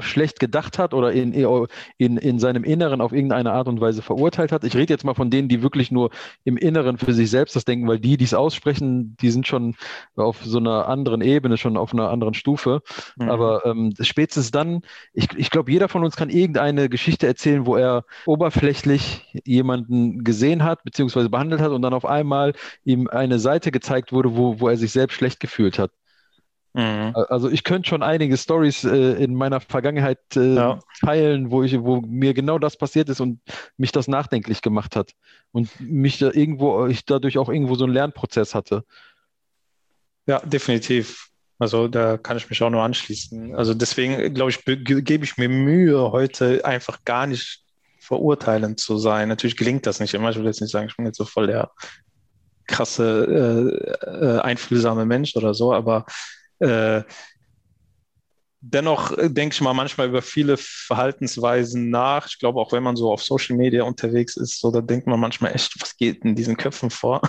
schlecht 0.00 0.40
gedacht 0.40 0.78
hat 0.78 0.94
oder 0.94 1.12
in, 1.12 1.32
in, 1.32 2.16
in 2.16 2.38
seinem 2.38 2.64
Inneren 2.64 3.00
auf 3.00 3.12
irgendeine 3.12 3.52
Art 3.52 3.68
und 3.68 3.80
Weise 3.80 4.02
verurteilt 4.02 4.52
hat. 4.52 4.64
Ich 4.64 4.76
rede 4.76 4.92
jetzt 4.92 5.04
mal 5.04 5.14
von 5.14 5.30
denen, 5.30 5.48
die 5.48 5.62
wirklich 5.62 5.90
nur 5.90 6.10
im 6.44 6.56
Inneren 6.56 6.98
für 6.98 7.12
sich 7.12 7.30
selbst 7.30 7.56
das 7.56 7.64
denken, 7.64 7.86
weil 7.86 8.00
die, 8.00 8.16
die 8.16 8.24
es 8.24 8.34
aussprechen, 8.34 9.16
die 9.20 9.30
sind 9.30 9.46
schon 9.46 9.76
auf 10.16 10.44
so 10.44 10.58
einer 10.58 10.88
anderen 10.88 11.20
Ebene, 11.20 11.56
schon 11.56 11.76
auf 11.76 11.92
einer 11.92 12.10
anderen 12.10 12.34
Stufe. 12.34 12.82
Mhm. 13.16 13.30
Aber 13.30 13.64
ähm, 13.64 13.92
spätestens 14.00 14.50
dann, 14.50 14.82
ich, 15.12 15.28
ich 15.36 15.50
glaube, 15.50 15.70
jeder 15.70 15.88
von 15.88 16.04
uns 16.04 16.16
kann 16.16 16.30
irgendeine 16.30 16.88
Geschichte 16.88 17.26
erzählen, 17.26 17.66
wo 17.66 17.76
er 17.76 18.04
oberflächlich 18.26 19.24
jemanden 19.44 20.24
gesehen 20.24 20.64
hat, 20.64 20.82
beziehungsweise 20.84 21.30
behandelt 21.30 21.60
hat 21.60 21.70
und 21.70 21.82
dann 21.82 21.94
auf 21.94 22.04
einmal 22.04 22.54
ihm 22.84 23.08
eine 23.08 23.38
Seite 23.38 23.70
gezeigt 23.70 24.12
wurde, 24.12 24.36
wo, 24.36 24.60
wo 24.60 24.68
er 24.68 24.76
sich 24.76 24.92
selbst 24.92 25.14
schlecht 25.14 25.40
gefühlt 25.40 25.78
hat. 25.78 25.90
Mhm. 26.76 27.16
Also 27.30 27.48
ich 27.48 27.64
könnte 27.64 27.88
schon 27.88 28.02
einige 28.02 28.36
Stories 28.36 28.84
äh, 28.84 29.12
in 29.12 29.34
meiner 29.34 29.60
Vergangenheit 29.60 30.18
äh, 30.36 30.56
ja. 30.56 30.78
teilen, 31.00 31.50
wo 31.50 31.62
ich, 31.62 31.80
wo 31.80 32.02
mir 32.02 32.34
genau 32.34 32.58
das 32.58 32.76
passiert 32.76 33.08
ist 33.08 33.18
und 33.18 33.40
mich 33.78 33.92
das 33.92 34.08
nachdenklich 34.08 34.60
gemacht 34.60 34.94
hat 34.94 35.12
und 35.52 35.70
mich 35.80 36.18
da 36.18 36.30
irgendwo, 36.30 36.86
ich 36.86 37.06
dadurch 37.06 37.38
auch 37.38 37.48
irgendwo 37.48 37.76
so 37.76 37.84
einen 37.84 37.94
Lernprozess 37.94 38.54
hatte. 38.54 38.84
Ja, 40.26 40.40
definitiv. 40.40 41.30
Also 41.58 41.88
da 41.88 42.18
kann 42.18 42.36
ich 42.36 42.50
mich 42.50 42.62
auch 42.62 42.68
nur 42.68 42.82
anschließen. 42.82 43.54
Also 43.56 43.72
deswegen, 43.72 44.34
glaube 44.34 44.50
ich, 44.50 44.62
gebe 44.62 45.24
ich 45.24 45.38
mir 45.38 45.48
Mühe, 45.48 46.12
heute 46.12 46.62
einfach 46.66 47.06
gar 47.06 47.26
nicht 47.26 47.62
verurteilend 48.00 48.80
zu 48.80 48.98
sein. 48.98 49.30
Natürlich 49.30 49.56
gelingt 49.56 49.86
das 49.86 49.98
nicht 49.98 50.12
immer. 50.12 50.28
Ich 50.28 50.36
will 50.36 50.44
jetzt 50.44 50.60
nicht 50.60 50.72
sagen, 50.72 50.88
ich 50.88 50.96
bin 50.96 51.06
jetzt 51.06 51.16
so 51.16 51.24
voll 51.24 51.46
der 51.46 51.70
krasse, 52.66 53.80
äh, 54.04 54.10
äh 54.10 54.40
einfühlsame 54.40 55.06
Mensch 55.06 55.34
oder 55.36 55.54
so, 55.54 55.72
aber 55.72 56.04
äh, 56.60 57.02
dennoch 58.60 59.16
äh, 59.16 59.30
denke 59.30 59.54
ich 59.54 59.60
mal 59.60 59.74
manchmal 59.74 60.08
über 60.08 60.22
viele 60.22 60.56
Verhaltensweisen 60.56 61.90
nach. 61.90 62.26
Ich 62.26 62.38
glaube, 62.38 62.60
auch 62.60 62.72
wenn 62.72 62.82
man 62.82 62.96
so 62.96 63.12
auf 63.12 63.22
Social 63.22 63.56
Media 63.56 63.84
unterwegs 63.84 64.36
ist, 64.36 64.60
so 64.60 64.70
da 64.70 64.80
denkt 64.80 65.06
man 65.06 65.20
manchmal 65.20 65.54
echt, 65.54 65.80
was 65.80 65.96
geht 65.96 66.24
in 66.24 66.34
diesen 66.34 66.56
Köpfen 66.56 66.90
vor? 66.90 67.22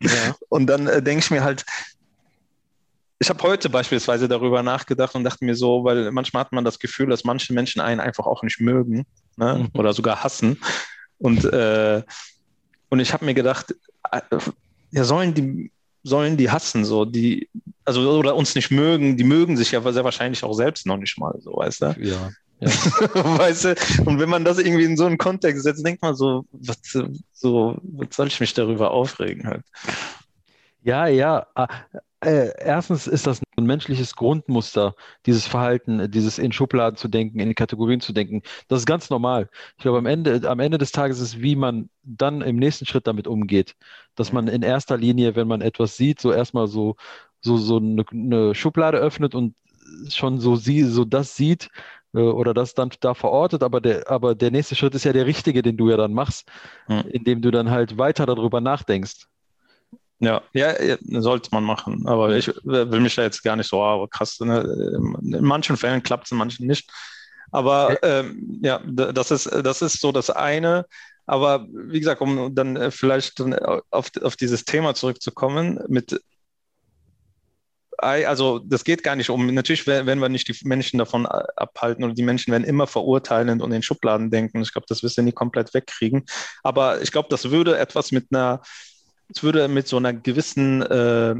ja. 0.00 0.34
Und 0.48 0.66
dann 0.66 0.86
äh, 0.86 1.02
denke 1.02 1.24
ich 1.24 1.30
mir 1.30 1.42
halt, 1.42 1.64
ich 3.20 3.28
habe 3.30 3.42
heute 3.42 3.68
beispielsweise 3.68 4.28
darüber 4.28 4.62
nachgedacht 4.62 5.16
und 5.16 5.24
dachte 5.24 5.44
mir 5.44 5.56
so, 5.56 5.82
weil 5.82 6.12
manchmal 6.12 6.44
hat 6.44 6.52
man 6.52 6.64
das 6.64 6.78
Gefühl, 6.78 7.08
dass 7.08 7.24
manche 7.24 7.52
Menschen 7.52 7.80
einen 7.80 7.98
einfach 7.98 8.26
auch 8.26 8.44
nicht 8.44 8.60
mögen 8.60 9.06
ne? 9.36 9.58
Mhm. 9.72 9.78
oder 9.78 9.92
sogar 9.92 10.22
hassen. 10.22 10.60
Und, 11.18 11.44
äh, 11.44 12.04
und 12.90 13.00
ich 13.00 13.12
habe 13.12 13.24
mir 13.24 13.34
gedacht, 13.34 13.74
äh, 14.12 14.20
ja, 14.92 15.02
sollen 15.02 15.34
die 15.34 15.72
sollen 16.08 16.36
die 16.36 16.50
hassen, 16.50 16.84
so 16.84 17.04
die, 17.04 17.48
also 17.84 18.18
oder 18.18 18.34
uns 18.34 18.54
nicht 18.54 18.70
mögen, 18.70 19.16
die 19.16 19.24
mögen 19.24 19.56
sich 19.56 19.72
ja 19.72 19.92
sehr 19.92 20.04
wahrscheinlich 20.04 20.42
auch 20.44 20.54
selbst 20.54 20.86
noch 20.86 20.96
nicht 20.96 21.18
mal, 21.18 21.34
so 21.40 21.52
weißt 21.52 21.82
du? 21.82 21.96
Ja. 22.00 22.30
ja. 22.60 22.68
weißt 23.14 23.64
du, 23.64 23.74
und 24.04 24.18
wenn 24.18 24.28
man 24.28 24.44
das 24.44 24.58
irgendwie 24.58 24.84
in 24.84 24.96
so 24.96 25.06
einen 25.06 25.18
Kontext 25.18 25.62
setzt, 25.62 25.84
denkt 25.86 26.02
man 26.02 26.14
so, 26.14 26.44
was, 26.52 26.78
so, 27.32 27.76
was 27.82 28.08
soll 28.16 28.26
ich 28.26 28.40
mich 28.40 28.54
darüber 28.54 28.90
aufregen 28.90 29.46
halt? 29.46 29.62
Ja, 30.82 31.06
ja. 31.06 31.46
Ah, 31.54 31.68
äh, 32.20 32.50
erstens 32.58 33.06
ist 33.06 33.26
das 33.26 33.40
ein 33.60 33.66
menschliches 33.66 34.16
Grundmuster, 34.16 34.94
dieses 35.26 35.46
Verhalten, 35.46 36.10
dieses 36.10 36.38
in 36.38 36.52
Schubladen 36.52 36.96
zu 36.96 37.08
denken, 37.08 37.40
in 37.40 37.54
Kategorien 37.54 38.00
zu 38.00 38.12
denken. 38.12 38.42
Das 38.68 38.80
ist 38.80 38.86
ganz 38.86 39.10
normal. 39.10 39.48
Ich 39.76 39.82
glaube, 39.82 39.98
am 39.98 40.06
Ende, 40.06 40.48
am 40.48 40.60
Ende 40.60 40.78
des 40.78 40.92
Tages 40.92 41.20
ist, 41.20 41.40
wie 41.40 41.56
man 41.56 41.90
dann 42.02 42.40
im 42.42 42.56
nächsten 42.56 42.86
Schritt 42.86 43.06
damit 43.06 43.26
umgeht. 43.26 43.74
Dass 44.14 44.32
man 44.32 44.48
in 44.48 44.62
erster 44.62 44.96
Linie, 44.96 45.36
wenn 45.36 45.48
man 45.48 45.60
etwas 45.60 45.96
sieht, 45.96 46.20
so 46.20 46.32
erstmal 46.32 46.66
so, 46.66 46.96
so, 47.40 47.56
so 47.56 47.76
eine, 47.76 48.04
eine 48.10 48.54
Schublade 48.54 48.98
öffnet 48.98 49.34
und 49.34 49.54
schon 50.10 50.40
so, 50.40 50.56
sie, 50.56 50.82
so 50.82 51.04
das 51.04 51.36
sieht, 51.36 51.68
äh, 52.14 52.20
oder 52.20 52.54
das 52.54 52.74
dann 52.74 52.90
da 53.00 53.14
verortet, 53.14 53.62
aber 53.62 53.80
der, 53.80 54.10
aber 54.10 54.34
der 54.34 54.50
nächste 54.50 54.74
Schritt 54.74 54.94
ist 54.94 55.04
ja 55.04 55.12
der 55.12 55.26
richtige, 55.26 55.62
den 55.62 55.76
du 55.76 55.90
ja 55.90 55.96
dann 55.96 56.12
machst, 56.12 56.50
mhm. 56.88 57.04
indem 57.10 57.42
du 57.42 57.50
dann 57.50 57.70
halt 57.70 57.98
weiter 57.98 58.26
darüber 58.26 58.60
nachdenkst. 58.60 59.26
Ja, 60.20 60.42
ja, 60.52 60.96
sollte 61.20 61.50
man 61.52 61.62
machen. 61.64 62.06
Aber 62.06 62.36
ich 62.36 62.48
will 62.64 63.00
mich 63.00 63.14
da 63.14 63.22
jetzt 63.22 63.42
gar 63.42 63.56
nicht 63.56 63.68
so 63.68 63.80
oh, 63.80 64.06
krass. 64.08 64.40
Ne? 64.40 64.60
In 65.22 65.44
manchen 65.44 65.76
Fällen 65.76 66.02
klappt 66.02 66.26
es, 66.26 66.32
in 66.32 66.38
manchen 66.38 66.66
nicht. 66.66 66.90
Aber 67.50 67.96
ähm, 68.02 68.58
ja, 68.62 68.80
das 68.84 69.30
ist, 69.30 69.46
das 69.46 69.80
ist 69.80 70.00
so 70.00 70.12
das 70.12 70.30
eine. 70.30 70.86
Aber 71.26 71.66
wie 71.70 72.00
gesagt, 72.00 72.20
um 72.20 72.54
dann 72.54 72.76
äh, 72.76 72.90
vielleicht 72.90 73.38
dann 73.38 73.54
auf, 73.90 74.10
auf 74.22 74.36
dieses 74.36 74.64
Thema 74.64 74.94
zurückzukommen, 74.94 75.78
mit 75.88 76.20
also 77.98 78.60
das 78.60 78.84
geht 78.84 79.02
gar 79.02 79.16
nicht 79.16 79.28
um, 79.28 79.52
natürlich 79.52 79.86
werden 79.86 80.20
wir 80.20 80.28
nicht 80.28 80.48
die 80.48 80.56
Menschen 80.66 80.98
davon 80.98 81.26
abhalten 81.26 82.04
oder 82.04 82.14
die 82.14 82.22
Menschen 82.22 82.52
werden 82.52 82.64
immer 82.64 82.86
verurteilend 82.86 83.60
und 83.60 83.72
in 83.72 83.82
Schubladen 83.82 84.30
denken. 84.30 84.62
Ich 84.62 84.72
glaube, 84.72 84.86
das 84.88 85.02
wirst 85.02 85.18
du 85.18 85.22
nie 85.22 85.32
komplett 85.32 85.74
wegkriegen. 85.74 86.24
Aber 86.62 87.02
ich 87.02 87.10
glaube, 87.10 87.28
das 87.28 87.50
würde 87.50 87.76
etwas 87.76 88.12
mit 88.12 88.28
einer, 88.30 88.62
es 89.28 89.42
würde 89.42 89.68
mit 89.68 89.88
so 89.88 89.96
einer 89.96 90.12
gewissen 90.12 90.82
äh, 90.82 91.34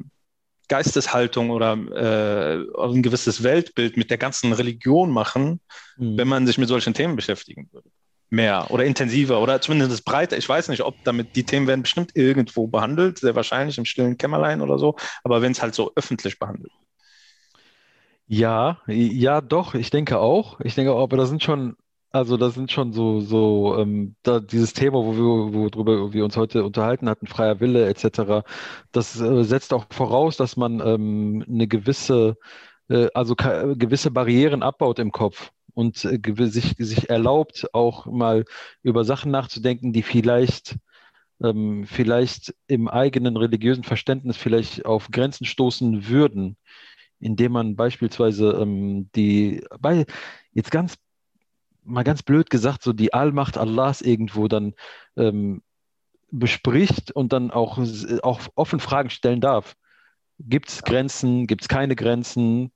Geisteshaltung 0.68 1.50
oder 1.50 1.72
äh, 1.72 2.64
ein 2.82 3.02
gewisses 3.02 3.42
Weltbild 3.42 3.96
mit 3.96 4.10
der 4.10 4.18
ganzen 4.18 4.52
Religion 4.52 5.10
machen, 5.10 5.60
mhm. 5.96 6.18
wenn 6.18 6.28
man 6.28 6.46
sich 6.46 6.58
mit 6.58 6.68
solchen 6.68 6.94
Themen 6.94 7.16
beschäftigen 7.16 7.68
würde 7.72 7.88
mehr 8.30 8.70
oder 8.70 8.84
intensiver 8.84 9.40
oder 9.40 9.60
zumindest 9.60 10.04
breiter. 10.04 10.36
Ich 10.36 10.48
weiß 10.48 10.68
nicht, 10.68 10.82
ob 10.82 11.02
damit 11.04 11.34
die 11.36 11.44
Themen 11.44 11.66
werden 11.66 11.82
bestimmt 11.82 12.14
irgendwo 12.14 12.66
behandelt, 12.66 13.18
sehr 13.18 13.34
wahrscheinlich 13.34 13.78
im 13.78 13.84
stillen 13.84 14.18
Kämmerlein 14.18 14.60
oder 14.60 14.78
so, 14.78 14.96
aber 15.24 15.40
wenn 15.42 15.52
es 15.52 15.62
halt 15.62 15.74
so 15.74 15.92
öffentlich 15.94 16.38
behandelt. 16.38 16.72
Ja, 18.26 18.82
ja, 18.86 19.40
doch, 19.40 19.74
ich 19.74 19.88
denke 19.88 20.18
auch. 20.18 20.60
Ich 20.60 20.74
denke 20.74 20.92
auch, 20.92 21.02
aber 21.02 21.16
da 21.16 21.24
sind 21.24 21.42
schon, 21.42 21.76
also 22.10 22.36
da 22.36 22.50
sind 22.50 22.72
schon 22.72 22.92
so, 22.92 23.20
so 23.20 23.76
ähm, 23.78 24.16
da 24.22 24.40
dieses 24.40 24.72
Thema, 24.72 24.98
wo 24.98 25.12
wir, 25.14 25.74
worüber 25.74 26.12
wir 26.12 26.24
uns 26.24 26.36
heute 26.36 26.64
unterhalten 26.64 27.08
hatten, 27.08 27.26
freier 27.26 27.60
Wille 27.60 27.86
etc., 27.88 28.46
das 28.92 29.20
äh, 29.20 29.44
setzt 29.44 29.74
auch 29.74 29.86
voraus, 29.90 30.36
dass 30.36 30.56
man 30.56 30.80
ähm, 30.80 31.44
eine 31.48 31.68
gewisse, 31.68 32.36
äh, 32.88 33.08
also 33.14 33.34
gewisse 33.36 34.10
Barrieren 34.10 34.62
abbaut 34.62 34.98
im 34.98 35.12
Kopf 35.12 35.50
und 35.74 36.04
äh, 36.04 36.18
sich, 36.46 36.74
sich 36.78 37.10
erlaubt, 37.10 37.66
auch 37.72 38.06
mal 38.06 38.44
über 38.82 39.04
Sachen 39.04 39.30
nachzudenken, 39.30 39.92
die 39.92 40.02
vielleicht, 40.02 40.76
ähm, 41.42 41.84
vielleicht 41.86 42.54
im 42.66 42.88
eigenen 42.88 43.36
religiösen 43.36 43.84
Verständnis 43.84 44.36
vielleicht 44.36 44.86
auf 44.86 45.08
Grenzen 45.10 45.44
stoßen 45.44 46.08
würden, 46.08 46.56
indem 47.20 47.52
man 47.52 47.76
beispielsweise 47.76 48.52
ähm, 48.60 49.10
die, 49.14 49.62
bei, 49.78 50.06
jetzt 50.52 50.70
ganz, 50.70 50.96
mal 51.88 52.04
ganz 52.04 52.22
blöd 52.22 52.50
gesagt, 52.50 52.82
so 52.82 52.92
die 52.92 53.12
Allmacht 53.12 53.58
Allahs 53.58 54.02
irgendwo 54.02 54.48
dann 54.48 54.74
ähm, 55.16 55.62
bespricht 56.30 57.10
und 57.12 57.32
dann 57.32 57.50
auch, 57.50 57.78
auch 58.22 58.40
offen 58.54 58.80
Fragen 58.80 59.10
stellen 59.10 59.40
darf. 59.40 59.76
Gibt 60.38 60.68
es 60.68 60.82
Grenzen? 60.82 61.46
Gibt 61.46 61.62
es 61.62 61.68
keine 61.68 61.96
Grenzen? 61.96 62.70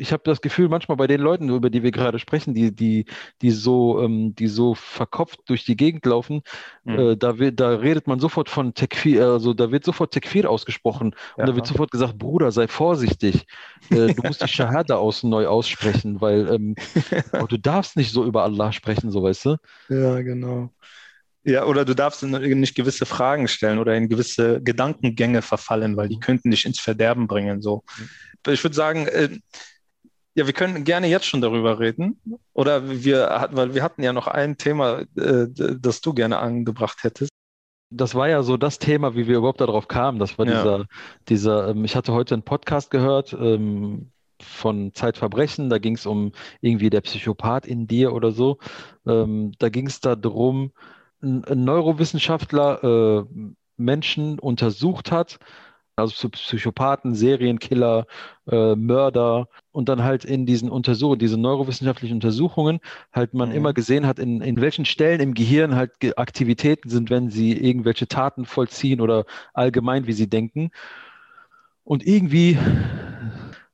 Ich 0.00 0.12
habe 0.12 0.22
das 0.24 0.40
Gefühl, 0.40 0.68
manchmal 0.68 0.96
bei 0.96 1.06
den 1.06 1.20
Leuten, 1.20 1.48
über 1.50 1.70
die 1.70 1.82
wir 1.82 1.90
gerade 1.90 2.18
sprechen, 2.18 2.54
die, 2.54 2.74
die, 2.74 3.04
die, 3.42 3.50
so, 3.50 4.02
ähm, 4.02 4.34
die 4.34 4.48
so 4.48 4.74
verkopft 4.74 5.40
durch 5.46 5.64
die 5.64 5.76
Gegend 5.76 6.06
laufen, 6.06 6.42
mhm. 6.84 6.98
äh, 6.98 7.16
da, 7.16 7.32
da 7.32 7.70
redet 7.76 8.06
man 8.06 8.18
sofort 8.18 8.48
von 8.48 8.74
Tekfir, 8.74 9.26
also 9.26 9.54
da 9.54 9.70
wird 9.70 9.84
sofort 9.84 10.12
Tekfir 10.12 10.48
ausgesprochen 10.50 11.14
ja. 11.36 11.42
und 11.42 11.48
da 11.48 11.56
wird 11.56 11.66
sofort 11.66 11.90
gesagt, 11.90 12.18
Bruder, 12.18 12.50
sei 12.50 12.66
vorsichtig, 12.68 13.46
äh, 13.90 14.14
du 14.14 14.22
musst 14.24 14.42
die 14.42 14.48
Shahada 14.48 14.96
außen 14.96 15.28
neu 15.28 15.46
aussprechen, 15.46 16.20
weil 16.20 16.48
ähm, 16.48 16.74
du 17.48 17.58
darfst 17.58 17.96
nicht 17.96 18.12
so 18.12 18.24
über 18.24 18.42
Allah 18.42 18.72
sprechen, 18.72 19.10
so 19.10 19.22
weißt 19.22 19.44
du? 19.46 19.56
Ja, 19.88 20.20
genau. 20.22 20.70
Ja, 21.42 21.64
oder 21.64 21.86
du 21.86 21.94
darfst 21.94 22.22
nicht 22.22 22.74
gewisse 22.74 23.06
Fragen 23.06 23.48
stellen 23.48 23.78
oder 23.78 23.96
in 23.96 24.10
gewisse 24.10 24.60
Gedankengänge 24.62 25.40
verfallen, 25.40 25.96
weil 25.96 26.08
die 26.08 26.16
mhm. 26.16 26.20
könnten 26.20 26.50
dich 26.50 26.66
ins 26.66 26.80
Verderben 26.80 27.26
bringen. 27.26 27.62
So. 27.62 27.82
Mhm. 27.98 28.52
Ich 28.52 28.62
würde 28.62 28.76
sagen, 28.76 29.06
äh, 29.06 29.30
ja, 30.34 30.46
wir 30.46 30.52
können 30.52 30.84
gerne 30.84 31.08
jetzt 31.08 31.26
schon 31.26 31.40
darüber 31.40 31.78
reden. 31.80 32.20
Oder 32.52 32.88
wir, 32.88 33.48
weil 33.52 33.74
wir 33.74 33.82
hatten 33.82 34.02
ja 34.02 34.12
noch 34.12 34.26
ein 34.26 34.56
Thema, 34.56 35.00
äh, 35.16 35.46
das 35.48 36.00
du 36.00 36.14
gerne 36.14 36.38
angebracht 36.38 37.02
hättest. 37.02 37.30
Das 37.90 38.14
war 38.14 38.28
ja 38.28 38.42
so 38.42 38.56
das 38.56 38.78
Thema, 38.78 39.16
wie 39.16 39.26
wir 39.26 39.38
überhaupt 39.38 39.60
darauf 39.60 39.88
kamen. 39.88 40.20
Das 40.20 40.38
war 40.38 40.46
ja. 40.46 40.52
dieser, 40.52 40.86
dieser, 41.28 41.68
ähm, 41.70 41.84
ich 41.84 41.96
hatte 41.96 42.12
heute 42.12 42.34
einen 42.34 42.44
Podcast 42.44 42.90
gehört 42.90 43.32
ähm, 43.32 44.12
von 44.40 44.94
Zeitverbrechen, 44.94 45.68
da 45.68 45.78
ging 45.78 45.96
es 45.96 46.06
um 46.06 46.32
irgendwie 46.60 46.90
der 46.90 47.00
Psychopath 47.02 47.66
in 47.66 47.86
dir 47.86 48.12
oder 48.12 48.30
so. 48.30 48.58
Ähm, 49.06 49.52
da 49.58 49.68
ging 49.68 49.86
es 49.86 50.00
darum, 50.00 50.72
ein, 51.22 51.44
ein 51.44 51.64
Neurowissenschaftler 51.64 52.84
äh, 52.84 53.24
Menschen 53.76 54.38
untersucht 54.38 55.10
hat, 55.10 55.38
also 55.96 56.28
Psychopathen, 56.28 57.14
Serienkiller, 57.14 58.06
äh, 58.46 58.74
Mörder 58.76 59.48
und 59.72 59.88
dann 59.88 60.02
halt 60.02 60.24
in 60.24 60.46
diesen 60.46 60.70
Untersuchungen, 60.70 61.18
diese 61.18 61.38
neurowissenschaftlichen 61.38 62.14
Untersuchungen, 62.14 62.80
halt 63.12 63.34
man 63.34 63.50
mhm. 63.50 63.54
immer 63.54 63.72
gesehen 63.72 64.06
hat, 64.06 64.18
in, 64.18 64.40
in 64.40 64.60
welchen 64.60 64.84
Stellen 64.84 65.20
im 65.20 65.34
Gehirn 65.34 65.74
halt 65.74 65.92
Aktivitäten 66.18 66.88
sind, 66.88 67.10
wenn 67.10 67.30
sie 67.30 67.52
irgendwelche 67.52 68.08
Taten 68.08 68.44
vollziehen 68.44 69.00
oder 69.00 69.24
allgemein, 69.54 70.06
wie 70.06 70.12
sie 70.12 70.28
denken. 70.28 70.70
Und 71.84 72.06
irgendwie 72.06 72.58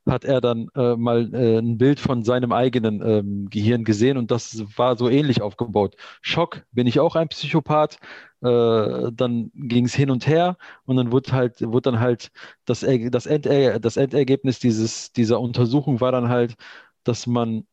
hat 0.05 0.23
er 0.23 0.41
dann 0.41 0.69
äh, 0.75 0.95
mal 0.95 1.33
äh, 1.33 1.57
ein 1.59 1.77
Bild 1.77 1.99
von 1.99 2.23
seinem 2.23 2.51
eigenen 2.51 3.01
ähm, 3.01 3.49
Gehirn 3.49 3.83
gesehen 3.83 4.17
und 4.17 4.31
das 4.31 4.63
war 4.77 4.97
so 4.97 5.09
ähnlich 5.09 5.41
aufgebaut. 5.41 5.95
Schock, 6.21 6.63
bin 6.71 6.87
ich 6.87 6.99
auch 6.99 7.15
ein 7.15 7.27
Psychopath? 7.27 7.99
Äh, 8.41 9.11
dann 9.13 9.51
ging 9.55 9.85
es 9.85 9.95
hin 9.95 10.11
und 10.11 10.27
her 10.27 10.57
und 10.85 10.97
dann 10.97 11.11
wurde 11.11 11.31
halt, 11.31 11.61
wurde 11.61 11.91
dann 11.91 11.99
halt 11.99 12.31
das, 12.65 12.81
das, 12.81 13.25
Ender 13.25 13.79
das 13.79 13.97
Endergebnis 13.97 14.59
dieses, 14.59 15.11
dieser 15.11 15.39
Untersuchung 15.39 16.01
war 16.01 16.11
dann 16.11 16.29
halt, 16.29 16.55
dass 17.03 17.25
man 17.25 17.65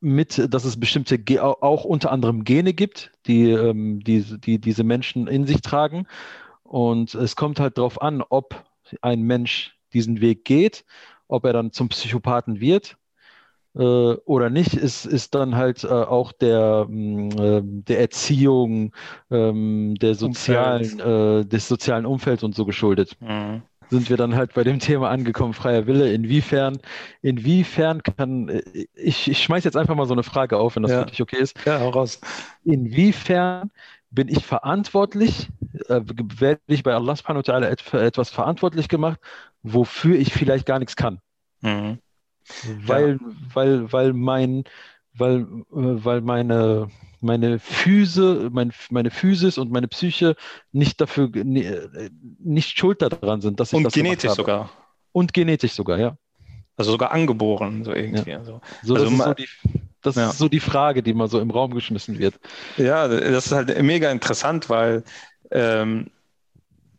mit, 0.00 0.52
dass 0.52 0.64
es 0.64 0.80
bestimmte, 0.80 1.20
auch 1.42 1.84
unter 1.84 2.10
anderem 2.10 2.42
Gene 2.42 2.74
gibt, 2.74 3.12
die, 3.26 3.50
ähm, 3.50 4.00
die, 4.00 4.22
die 4.40 4.58
diese 4.58 4.82
Menschen 4.82 5.28
in 5.28 5.46
sich 5.46 5.60
tragen. 5.60 6.06
Und 6.64 7.14
es 7.14 7.36
kommt 7.36 7.60
halt 7.60 7.78
darauf 7.78 8.02
an, 8.02 8.22
ob 8.28 8.64
ein 9.02 9.22
Mensch 9.22 9.78
diesen 9.92 10.20
Weg 10.20 10.44
geht, 10.44 10.84
ob 11.28 11.44
er 11.44 11.52
dann 11.52 11.70
zum 11.72 11.88
Psychopathen 11.88 12.60
wird 12.60 12.96
äh, 12.96 13.01
oder 13.74 14.50
nicht, 14.50 14.74
ist, 14.74 15.06
ist 15.06 15.34
dann 15.34 15.56
halt 15.56 15.84
äh, 15.84 15.88
auch 15.88 16.32
der, 16.32 16.86
mm, 16.88 17.30
äh, 17.30 17.60
der 17.64 18.00
Erziehung, 18.00 18.92
ähm, 19.30 19.94
der 19.94 20.14
sozialen, 20.14 21.00
äh, 21.00 21.46
des 21.46 21.68
sozialen 21.68 22.04
Umfelds 22.04 22.42
und 22.42 22.54
so 22.54 22.66
geschuldet. 22.66 23.16
Mhm. 23.20 23.62
Sind 23.88 24.08
wir 24.10 24.16
dann 24.16 24.34
halt 24.34 24.54
bei 24.54 24.64
dem 24.64 24.78
Thema 24.78 25.10
angekommen, 25.10 25.54
freier 25.54 25.86
Wille. 25.86 26.12
Inwiefern, 26.12 26.78
inwiefern 27.22 28.02
kann, 28.02 28.48
äh, 28.48 28.62
ich, 28.94 29.30
ich 29.30 29.42
schmeiß 29.42 29.64
jetzt 29.64 29.76
einfach 29.76 29.94
mal 29.94 30.06
so 30.06 30.14
eine 30.14 30.22
Frage 30.22 30.58
auf, 30.58 30.76
wenn 30.76 30.82
das 30.82 30.92
ja. 30.92 31.00
für 31.00 31.06
dich 31.06 31.22
okay 31.22 31.38
ist. 31.38 31.56
Ja, 31.64 31.80
hau 31.80 31.90
raus. 31.90 32.20
Inwiefern 32.64 33.70
bin 34.10 34.28
ich 34.28 34.44
verantwortlich, 34.44 35.48
äh, 35.88 36.00
werde 36.36 36.60
ich 36.66 36.82
bei 36.82 36.94
Allah 36.94 37.16
subhanahu 37.16 37.42
wa 37.46 37.52
ta'ala 37.54 37.98
etwas 37.98 38.28
verantwortlich 38.28 38.88
gemacht, 38.88 39.18
wofür 39.62 40.16
ich 40.16 40.32
vielleicht 40.32 40.66
gar 40.66 40.78
nichts 40.78 40.96
kann. 40.96 41.20
Mhm. 41.62 41.98
Weil, 42.86 43.12
ja. 43.12 43.18
weil, 43.54 43.92
weil 43.92 44.12
mein, 44.12 44.64
weil, 45.14 45.40
äh, 45.40 45.44
weil 45.70 46.20
meine, 46.20 46.88
meine 47.20 47.58
Füße, 47.58 48.50
mein, 48.52 48.72
meine 48.90 49.10
Physis 49.10 49.58
und 49.58 49.70
meine 49.70 49.88
Psyche 49.88 50.34
nicht 50.72 51.00
dafür, 51.00 51.30
nicht 51.34 52.78
schuld 52.78 53.02
daran 53.02 53.40
sind, 53.40 53.60
dass 53.60 53.72
ich 53.72 53.76
und 53.76 53.84
das 53.84 53.92
genetisch 53.92 54.32
sogar. 54.32 54.70
Und 55.12 55.32
genetisch 55.32 55.72
sogar, 55.72 55.98
ja. 55.98 56.16
Also 56.76 56.92
sogar 56.92 57.12
angeboren, 57.12 57.84
so 57.84 57.92
irgendwie. 57.92 58.30
Ja. 58.30 58.38
Also, 58.38 58.60
so, 58.82 58.94
also 58.94 59.04
das, 59.04 59.12
ist 59.12 59.24
so, 59.24 59.34
die, 59.34 59.48
das 60.00 60.16
ja. 60.16 60.30
ist 60.30 60.38
so 60.38 60.48
die 60.48 60.60
Frage, 60.60 61.02
die 61.02 61.14
mal 61.14 61.28
so 61.28 61.38
im 61.38 61.50
Raum 61.50 61.74
geschmissen 61.74 62.18
wird. 62.18 62.34
Ja, 62.76 63.06
das 63.08 63.46
ist 63.46 63.52
halt 63.52 63.80
mega 63.82 64.10
interessant, 64.10 64.70
weil 64.70 65.04
ähm, 65.50 66.10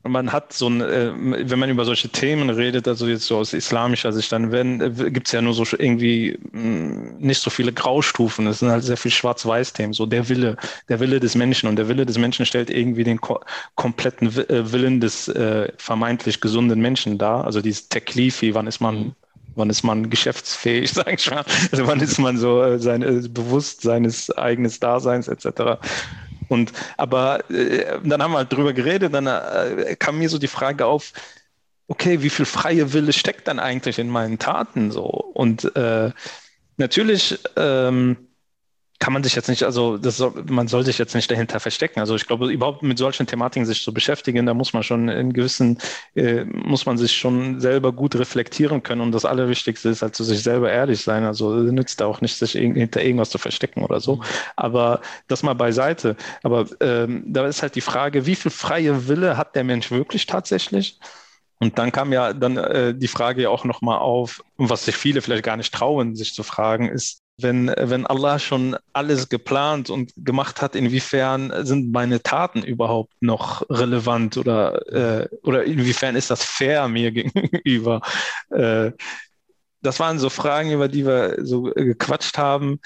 man 0.03 0.31
hat 0.33 0.51
so 0.51 0.67
ein, 0.69 0.81
äh, 0.81 1.12
wenn 1.15 1.60
man 1.60 1.69
über 1.69 1.86
solche 1.86 2.10
Themen 2.10 2.50
redet, 2.50 2.88
also 2.88 3.07
jetzt 3.07 3.25
so 3.25 3.38
aus 3.38 3.53
islamischer 3.53 4.12
Sicht, 4.12 4.31
dann 4.31 4.51
äh, 4.51 5.12
gibt 5.12 5.27
es 5.27 5.31
ja 5.31 5.41
nur 5.41 5.53
so 5.53 5.63
irgendwie 5.77 6.38
mh, 6.51 7.19
nicht 7.19 7.41
so 7.41 7.50
viele 7.50 7.72
Graustufen. 7.72 8.45
Es 8.48 8.60
sind 8.60 8.69
halt 8.69 8.83
sehr 8.83 8.98
viel 8.98 9.12
Schwarz-Weiß-Themen. 9.12 9.93
So 9.93 10.05
der 10.05 10.27
Wille, 10.27 10.57
der 10.89 11.00
Wille 11.00 11.19
des 11.19 11.36
Menschen 11.36 11.69
und 11.69 11.77
der 11.77 11.88
Wille 11.88 12.05
des 12.05 12.17
Menschen 12.17 12.45
stellt 12.45 12.69
irgendwie 12.69 13.05
den 13.05 13.22
ko 13.22 13.39
kompletten 13.75 14.27
äh, 14.50 14.72
Willen 14.72 15.00
des 15.00 15.29
äh, 15.29 15.72
vermeintlich 15.77 16.41
gesunden 16.41 16.81
Menschen 16.81 17.17
dar. 17.17 17.45
Also 17.45 17.62
dieses 17.62 17.88
Teklifi, 17.88 18.53
wann 18.53 18.67
ist 18.67 18.81
man 18.81 19.15
wann 19.55 19.69
ist 19.69 19.83
man 19.83 20.10
geschäftsfähig, 20.10 20.91
sage 20.91 21.13
ich 21.17 21.29
mal. 21.29 21.45
Also 21.72 21.88
wann 21.88 22.00
ist 22.00 22.19
man 22.19 22.38
so 22.38 22.62
äh, 22.62 22.79
sein, 22.79 23.01
äh, 23.03 23.27
bewusst 23.29 23.81
seines 23.81 24.29
eigenen 24.31 24.72
Daseins 24.79 25.27
etc. 25.27 25.79
Und 26.53 26.72
aber 26.98 27.50
äh, 27.50 28.00
dann 28.03 28.22
haben 28.22 28.31
wir 28.31 28.38
halt 28.38 28.53
drüber 28.53 28.74
geredet, 28.74 29.13
dann 29.13 29.27
äh, 29.27 29.95
kam 29.98 30.19
mir 30.19 30.29
so 30.29 30.38
die 30.38 30.48
Frage 30.48 30.86
auf, 30.86 31.12
okay, 31.88 32.22
wie 32.22 32.29
viel 32.29 32.45
freie 32.45 32.93
Wille 32.93 33.12
steckt 33.13 33.48
dann 33.48 33.60
eigentlich 33.60 34.00
in 34.00 34.10
meinen 34.10 34.39
Taten 34.39 34.91
so? 34.91 35.05
Und 35.05 35.75
äh, 35.75 36.12
natürlich 36.77 37.39
ähm, 37.57 38.17
kann 39.00 39.12
man 39.12 39.23
sich 39.23 39.35
jetzt 39.35 39.50
nicht, 39.50 39.63
also 39.63 39.97
soll, 40.01 40.33
man 40.47 40.67
soll 40.67 40.85
sich 40.85 40.97
jetzt 40.97 41.13
nicht 41.13 41.29
dahinter 41.29 41.59
verstecken. 41.59 42.00
Also 42.00 42.15
ich 42.15 42.25
glaube, 42.25 42.51
überhaupt 42.51 42.83
mit 42.83 42.97
solchen 42.97 43.27
Thematiken 43.27 43.65
sich 43.65 43.83
zu 43.83 43.93
beschäftigen, 43.93 44.45
da 44.45 44.53
muss 44.53 44.73
man 44.73 44.83
schon 44.83 45.09
in 45.09 45.33
gewissen, 45.33 45.77
äh, 46.15 46.45
muss 46.45 46.85
man 46.85 46.97
sich 46.97 47.12
schon 47.12 47.59
selber 47.59 47.91
gut 47.91 48.15
reflektieren 48.15 48.81
können. 48.81 49.01
Und 49.01 49.12
das 49.12 49.25
Allerwichtigste 49.25 49.89
ist 49.89 50.01
halt 50.01 50.15
zu 50.15 50.23
sich 50.23 50.41
selber 50.43 50.71
ehrlich 50.71 51.01
sein. 51.01 51.25
Also 51.25 51.53
nützt 51.53 52.00
da 52.00 52.05
auch 52.05 52.21
nicht, 52.21 52.38
sich 52.38 52.53
hinter 52.53 53.01
irgendwas 53.03 53.29
zu 53.29 53.38
verstecken 53.38 53.83
oder 53.83 54.00
so. 54.00 54.17
Mhm. 54.17 54.23
Aber 54.55 55.01
das 55.27 55.43
mal 55.43 55.53
beiseite. 55.53 56.15
Aber 56.43 56.65
ähm, 56.79 57.23
da 57.27 57.45
ist 57.47 57.62
halt 57.62 57.75
die 57.75 57.81
Frage, 57.81 58.25
wie 58.25 58.35
viel 58.35 58.51
freie 58.51 59.07
Wille 59.07 59.38
hat 59.38 59.55
der 59.55 59.63
Mensch 59.63 59.91
wirklich 59.91 60.27
tatsächlich? 60.27 61.00
Und 61.59 61.77
dann 61.77 61.91
kam 61.91 62.12
ja 62.12 62.33
dann 62.33 62.57
äh, 62.57 62.93
die 62.93 63.07
Frage 63.07 63.43
ja 63.43 63.50
auch 63.50 63.63
nochmal 63.63 64.00
auf, 64.00 64.43
was 64.57 64.85
sich 64.85 64.95
viele 64.95 65.21
vielleicht 65.21 65.43
gar 65.43 65.57
nicht 65.57 65.73
trauen, 65.73 66.15
sich 66.15 66.33
zu 66.33 66.43
fragen, 66.43 66.89
ist, 66.89 67.22
wenn, 67.37 67.67
wenn 67.67 68.05
Allah 68.05 68.39
schon 68.39 68.77
alles 68.93 69.29
geplant 69.29 69.89
und 69.89 70.11
gemacht 70.17 70.61
hat, 70.61 70.75
inwiefern 70.75 71.65
sind 71.65 71.91
meine 71.91 72.21
Taten 72.21 72.63
überhaupt 72.63 73.13
noch 73.21 73.67
relevant 73.69 74.37
oder, 74.37 74.87
äh, 75.23 75.27
oder 75.43 75.63
inwiefern 75.63 76.15
ist 76.15 76.29
das 76.29 76.43
fair 76.43 76.87
mir 76.87 77.11
gegenüber? 77.11 78.01
Äh, 78.49 78.91
das 79.81 79.99
waren 79.99 80.19
so 80.19 80.29
Fragen, 80.29 80.71
über 80.71 80.87
die 80.87 81.05
wir 81.05 81.37
so 81.43 81.63
gequatscht 81.63 82.37
haben. 82.37 82.79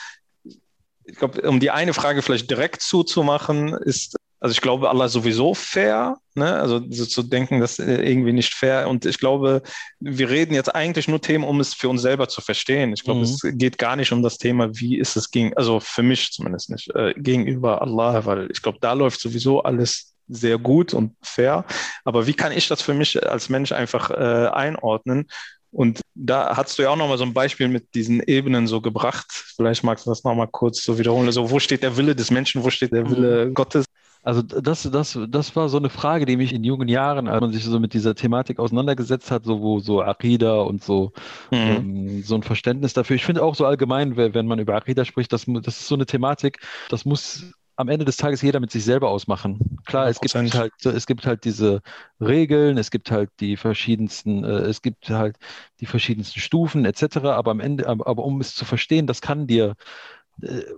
Ich 1.03 1.15
glaube, 1.15 1.41
um 1.47 1.59
die 1.59 1.71
eine 1.71 1.93
Frage 1.93 2.21
vielleicht 2.21 2.49
direkt 2.49 2.81
zuzumachen, 2.81 3.73
ist, 3.73 4.16
also 4.39 4.53
ich 4.53 4.61
glaube, 4.61 4.89
Allah 4.89 5.05
ist 5.05 5.13
sowieso 5.13 5.53
fair, 5.53 6.17
ne? 6.35 6.53
also 6.55 6.81
so 6.89 7.05
zu 7.05 7.23
denken, 7.23 7.59
das 7.59 7.79
ist 7.79 7.87
irgendwie 7.87 8.33
nicht 8.33 8.53
fair. 8.53 8.87
Und 8.87 9.05
ich 9.05 9.17
glaube, 9.17 9.63
wir 9.99 10.29
reden 10.29 10.53
jetzt 10.53 10.73
eigentlich 10.73 11.07
nur 11.07 11.21
Themen, 11.21 11.43
um 11.43 11.59
es 11.59 11.73
für 11.73 11.89
uns 11.89 12.03
selber 12.03 12.27
zu 12.27 12.41
verstehen. 12.41 12.93
Ich 12.93 13.03
glaube, 13.03 13.21
mhm. 13.21 13.25
es 13.25 13.39
geht 13.43 13.77
gar 13.77 13.95
nicht 13.95 14.11
um 14.11 14.21
das 14.21 14.37
Thema, 14.37 14.69
wie 14.75 14.97
ist 14.97 15.15
es 15.15 15.31
gegen, 15.31 15.57
also 15.57 15.79
für 15.79 16.03
mich 16.03 16.31
zumindest 16.31 16.69
nicht, 16.69 16.93
äh, 16.95 17.13
gegenüber 17.15 17.81
Allah, 17.81 18.25
weil 18.25 18.49
ich 18.51 18.61
glaube, 18.61 18.77
da 18.79 18.93
läuft 18.93 19.19
sowieso 19.19 19.63
alles 19.63 20.13
sehr 20.27 20.57
gut 20.57 20.93
und 20.93 21.15
fair. 21.21 21.65
Aber 22.03 22.27
wie 22.27 22.33
kann 22.33 22.51
ich 22.51 22.67
das 22.67 22.81
für 22.81 22.93
mich 22.93 23.27
als 23.27 23.49
Mensch 23.49 23.71
einfach 23.71 24.11
äh, 24.11 24.49
einordnen? 24.49 25.27
Und 25.71 26.01
da 26.15 26.55
hast 26.55 26.77
du 26.77 26.83
ja 26.83 26.89
auch 26.89 26.95
nochmal 26.95 27.17
so 27.17 27.23
ein 27.23 27.33
Beispiel 27.33 27.67
mit 27.67 27.93
diesen 27.93 28.21
Ebenen 28.21 28.67
so 28.67 28.81
gebracht. 28.81 29.27
Vielleicht 29.29 29.83
magst 29.83 30.05
du 30.05 30.11
das 30.11 30.23
nochmal 30.23 30.47
kurz 30.47 30.83
so 30.83 30.97
wiederholen. 30.97 31.27
Also 31.27 31.49
wo 31.49 31.59
steht 31.59 31.83
der 31.83 31.97
Wille 31.97 32.15
des 32.15 32.31
Menschen, 32.31 32.63
wo 32.63 32.69
steht 32.69 32.93
der 32.93 33.09
Wille 33.09 33.47
mhm. 33.47 33.53
Gottes? 33.53 33.85
Also 34.27 34.41
das, 34.41 34.83
das, 34.83 35.17
das 35.29 35.55
war 35.55 35.69
so 35.69 35.77
eine 35.77 35.87
Frage, 35.89 36.25
die 36.25 36.35
mich 36.35 36.51
in 36.51 36.65
jungen 36.65 36.89
Jahren, 36.89 37.29
als 37.29 37.39
man 37.39 37.53
sich 37.53 37.63
so 37.63 37.79
mit 37.79 37.93
dieser 37.93 38.13
Thematik 38.13 38.59
auseinandergesetzt 38.59 39.31
hat, 39.31 39.45
so 39.45 39.61
wo 39.61 39.79
so 39.79 40.01
Akida 40.01 40.59
und 40.63 40.83
so 40.83 41.13
mhm. 41.49 41.57
ähm, 41.57 42.23
so 42.23 42.35
ein 42.35 42.43
Verständnis 42.43 42.91
dafür. 42.91 43.15
Ich 43.15 43.23
finde 43.23 43.41
auch 43.41 43.55
so 43.55 43.65
allgemein, 43.65 44.17
wenn 44.17 44.45
man 44.45 44.59
über 44.59 44.75
Akida 44.75 45.05
spricht, 45.05 45.31
das, 45.31 45.45
das 45.47 45.79
ist 45.79 45.87
so 45.87 45.95
eine 45.95 46.05
Thematik, 46.05 46.59
das 46.89 47.05
muss 47.05 47.53
am 47.77 47.87
Ende 47.87 48.03
des 48.03 48.17
Tages 48.17 48.41
jeder 48.41 48.59
mit 48.59 48.69
sich 48.69 48.83
selber 48.83 49.09
ausmachen. 49.09 49.79
Klar, 49.85 50.09
es 50.09 50.19
gibt 50.19 50.35
halt, 50.35 50.85
es 50.85 51.05
gibt 51.05 51.25
halt 51.25 51.45
diese 51.45 51.81
Regeln, 52.19 52.77
es 52.77 52.91
gibt 52.91 53.11
halt 53.11 53.29
die 53.39 53.55
verschiedensten, 53.55 54.43
äh, 54.43 54.63
es 54.63 54.81
gibt 54.81 55.09
halt 55.09 55.37
die 55.79 55.85
verschiedensten 55.85 56.41
Stufen 56.41 56.83
etc. 56.83 57.17
Aber 57.17 57.51
am 57.51 57.61
Ende, 57.61 57.87
aber, 57.87 58.07
aber 58.07 58.25
um 58.25 58.41
es 58.41 58.55
zu 58.55 58.65
verstehen, 58.65 59.07
das 59.07 59.21
kann 59.21 59.47
dir 59.47 59.75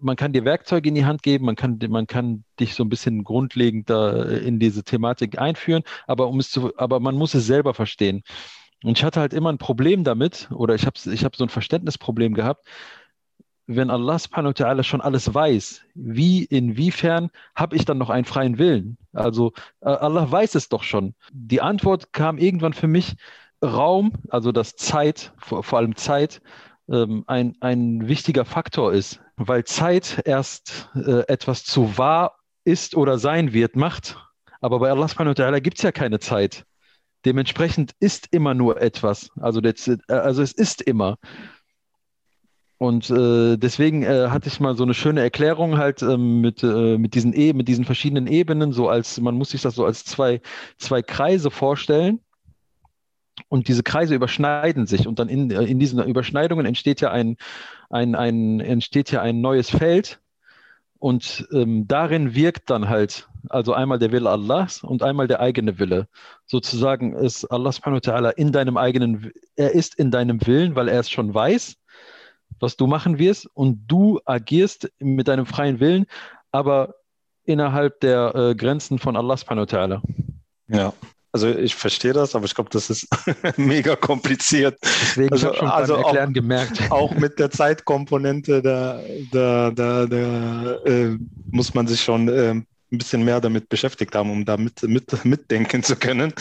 man 0.01 0.15
kann 0.15 0.33
dir 0.33 0.45
Werkzeuge 0.45 0.89
in 0.89 0.95
die 0.95 1.05
Hand 1.05 1.23
geben, 1.23 1.45
man 1.45 1.55
kann, 1.55 1.79
man 1.89 2.07
kann 2.07 2.43
dich 2.59 2.75
so 2.75 2.83
ein 2.83 2.89
bisschen 2.89 3.23
grundlegend 3.23 3.89
da 3.89 4.23
in 4.23 4.59
diese 4.59 4.83
Thematik 4.83 5.37
einführen, 5.39 5.83
aber 6.07 6.27
um 6.27 6.39
es 6.39 6.49
zu, 6.49 6.71
aber 6.77 6.99
man 6.99 7.15
muss 7.15 7.33
es 7.33 7.45
selber 7.45 7.73
verstehen. 7.73 8.23
Und 8.83 8.97
ich 8.97 9.03
hatte 9.03 9.19
halt 9.19 9.33
immer 9.33 9.51
ein 9.51 9.57
Problem 9.57 10.03
damit, 10.03 10.49
oder 10.51 10.75
ich 10.75 10.85
habe 10.85 10.97
ich 11.11 11.25
hab 11.25 11.35
so 11.35 11.43
ein 11.43 11.49
Verständnisproblem 11.49 12.33
gehabt, 12.33 12.65
wenn 13.67 13.91
Allah 13.91 14.17
subhanahu 14.17 14.53
wa 14.57 14.65
ta'ala 14.65 14.83
schon 14.83 15.01
alles 15.01 15.31
weiß, 15.31 15.81
wie, 15.93 16.43
inwiefern 16.43 17.29
habe 17.53 17.75
ich 17.75 17.85
dann 17.85 17.99
noch 17.99 18.09
einen 18.09 18.25
freien 18.25 18.57
Willen? 18.57 18.97
Also 19.13 19.53
äh, 19.81 19.89
Allah 19.89 20.31
weiß 20.31 20.55
es 20.55 20.69
doch 20.69 20.81
schon. 20.81 21.13
Die 21.31 21.61
Antwort 21.61 22.11
kam 22.11 22.39
irgendwann 22.39 22.73
für 22.73 22.87
mich, 22.87 23.15
Raum, 23.63 24.13
also 24.29 24.51
dass 24.51 24.75
Zeit, 24.75 25.33
vor, 25.37 25.63
vor 25.63 25.79
allem 25.79 25.95
Zeit, 25.95 26.41
ähm, 26.89 27.23
ein, 27.27 27.57
ein 27.59 28.07
wichtiger 28.07 28.45
Faktor 28.45 28.93
ist, 28.93 29.21
weil 29.39 29.63
Zeit 29.63 30.22
erst 30.25 30.89
äh, 30.96 31.22
etwas 31.27 31.63
zu 31.63 31.98
wahr 31.98 32.38
ist 32.65 32.96
oder 32.96 33.17
sein 33.17 33.53
wird, 33.53 33.75
macht. 33.75 34.17
Aber 34.62 34.79
bei 34.79 34.91
Allah 34.91 35.08
subhanahu 35.08 35.62
gibt 35.62 35.77
es 35.77 35.84
ja 35.84 35.91
keine 35.91 36.19
Zeit. 36.19 36.65
Dementsprechend 37.25 37.93
ist 38.00 38.27
immer 38.31 38.53
nur 38.53 38.81
etwas. 38.81 39.31
Also, 39.39 39.62
das, 39.62 39.88
äh, 39.88 39.98
also 40.08 40.42
es 40.42 40.51
ist 40.51 40.81
immer. 40.81 41.18
Und 42.77 43.09
äh, 43.09 43.57
deswegen 43.57 44.03
äh, 44.03 44.27
hatte 44.29 44.48
ich 44.48 44.59
mal 44.59 44.75
so 44.75 44.83
eine 44.83 44.94
schöne 44.94 45.22
Erklärung 45.22 45.77
halt 45.77 46.01
ähm, 46.01 46.40
mit, 46.40 46.63
äh, 46.63 46.98
mit, 46.98 47.13
diesen 47.13 47.33
e 47.33 47.51
mit 47.51 47.68
diesen 47.68 47.83
verschiedenen 47.83 48.27
Ebenen, 48.27 48.72
so 48.72 48.87
als, 48.87 49.20
man 49.20 49.35
muss 49.35 49.50
sich 49.50 49.61
das 49.61 49.75
so 49.75 49.85
als 49.85 50.05
zwei, 50.05 50.42
zwei 50.77 51.01
Kreise 51.01 51.51
vorstellen. 51.51 52.22
Und 53.48 53.68
diese 53.68 53.83
Kreise 53.83 54.16
überschneiden 54.16 54.85
sich 54.85 55.07
und 55.07 55.20
dann 55.20 55.29
in, 55.29 55.50
in 55.50 55.79
diesen 55.79 56.03
Überschneidungen 56.03 56.66
entsteht 56.66 57.01
ja 57.01 57.11
ein, 57.11 57.37
ein, 57.89 58.15
ein, 58.15 58.59
entsteht 58.59 59.11
ja 59.11 59.21
ein 59.21 59.41
neues 59.41 59.69
Feld 59.69 60.19
und 60.99 61.47
ähm, 61.53 61.87
darin 61.87 62.35
wirkt 62.35 62.69
dann 62.69 62.89
halt, 62.89 63.27
also 63.49 63.73
einmal 63.73 63.99
der 63.99 64.11
Wille 64.11 64.29
Allahs 64.29 64.83
und 64.83 65.01
einmal 65.01 65.27
der 65.27 65.39
eigene 65.39 65.79
Wille. 65.79 66.07
Sozusagen 66.45 67.13
ist 67.13 67.45
Allah 67.45 67.71
subhanahu 67.71 68.01
wa 68.05 68.11
ta'ala 68.11 68.29
in 68.31 68.51
deinem 68.51 68.77
eigenen, 68.77 69.31
er 69.55 69.71
ist 69.71 69.95
in 69.95 70.11
deinem 70.11 70.45
Willen, 70.45 70.75
weil 70.75 70.89
er 70.89 70.99
es 70.99 71.09
schon 71.09 71.33
weiß, 71.33 71.77
was 72.59 72.75
du 72.75 72.85
machen 72.87 73.17
wirst 73.17 73.47
und 73.53 73.87
du 73.87 74.19
agierst 74.25 74.91
mit 74.99 75.27
deinem 75.29 75.45
freien 75.45 75.79
Willen, 75.79 76.05
aber 76.51 76.95
innerhalb 77.45 78.01
der 78.01 78.35
äh, 78.35 78.55
Grenzen 78.55 78.99
von 78.99 79.15
Allah 79.15 79.37
subhanahu 79.37 79.65
wa 79.71 79.77
ta'ala. 79.77 80.01
Ja, 80.67 80.93
also 81.31 81.50
ich 81.50 81.75
verstehe 81.75 82.13
das, 82.13 82.35
aber 82.35 82.46
ich 82.46 82.55
glaube, 82.55 82.70
das 82.72 82.89
ist 82.89 83.07
mega 83.57 83.96
kompliziert. 83.96 84.77
Deswegen 84.81 85.31
also, 85.31 85.53
schon 85.53 85.68
also 85.68 85.96
beim 85.96 86.03
Erklären 86.03 86.29
auch, 86.29 86.33
gemerkt. 86.33 86.81
Auch 86.92 87.13
mit 87.15 87.39
der 87.39 87.51
Zeitkomponente, 87.51 88.61
da, 88.61 89.01
da, 89.31 89.72
da, 89.72 90.05
da 90.05 90.74
äh, 90.85 91.18
muss 91.51 91.74
man 91.74 91.87
sich 91.87 92.01
schon 92.01 92.27
äh, 92.29 92.51
ein 92.51 92.98
bisschen 92.98 93.24
mehr 93.24 93.39
damit 93.39 93.70
beschäftigt 93.70 94.15
haben, 94.15 94.31
um 94.31 94.46
da 94.46 94.57
mit, 94.57 94.81
mit, 94.83 95.25
mitdenken 95.25 95.83
zu 95.83 95.96
können. 95.96 96.33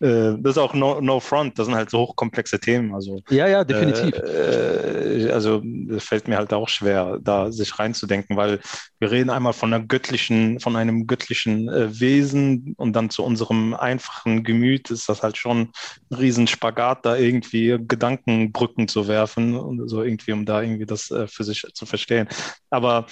Äh, 0.00 0.36
das 0.38 0.52
ist 0.52 0.58
auch 0.58 0.74
no, 0.74 1.00
no 1.00 1.20
Front, 1.20 1.58
das 1.58 1.66
sind 1.66 1.74
halt 1.74 1.90
so 1.90 1.98
hochkomplexe 1.98 2.58
Themen. 2.58 2.94
Also, 2.94 3.20
ja, 3.28 3.46
ja, 3.46 3.64
definitiv. 3.64 4.14
Äh, 4.16 5.26
äh 5.26 5.30
also 5.30 5.62
es 5.90 6.04
fällt 6.04 6.28
mir 6.28 6.38
halt 6.38 6.52
auch 6.52 6.68
schwer, 6.68 7.18
da 7.20 7.52
sich 7.52 7.78
reinzudenken, 7.78 8.36
weil 8.36 8.60
wir 8.98 9.10
reden 9.10 9.30
einmal 9.30 9.52
von 9.52 9.72
einer 9.72 9.84
göttlichen, 9.84 10.58
von 10.60 10.76
einem 10.76 11.06
göttlichen 11.06 11.68
äh, 11.68 12.00
Wesen 12.00 12.74
und 12.78 12.94
dann 12.94 13.10
zu 13.10 13.22
unserem 13.22 13.74
einfachen 13.74 14.42
Gemüt 14.42 14.90
ist 14.90 15.08
das 15.08 15.22
halt 15.22 15.36
schon 15.36 15.70
ein 16.10 16.14
Riesenspagat, 16.16 17.04
da 17.04 17.16
irgendwie 17.16 17.76
Gedankenbrücken 17.80 18.88
zu 18.88 19.06
werfen 19.06 19.54
und 19.54 19.86
so 19.88 20.02
irgendwie, 20.02 20.32
um 20.32 20.46
da 20.46 20.62
irgendwie 20.62 20.86
das 20.86 21.10
äh, 21.10 21.26
für 21.26 21.44
sich 21.44 21.64
zu 21.74 21.84
verstehen. 21.86 22.28
Aber 22.70 23.06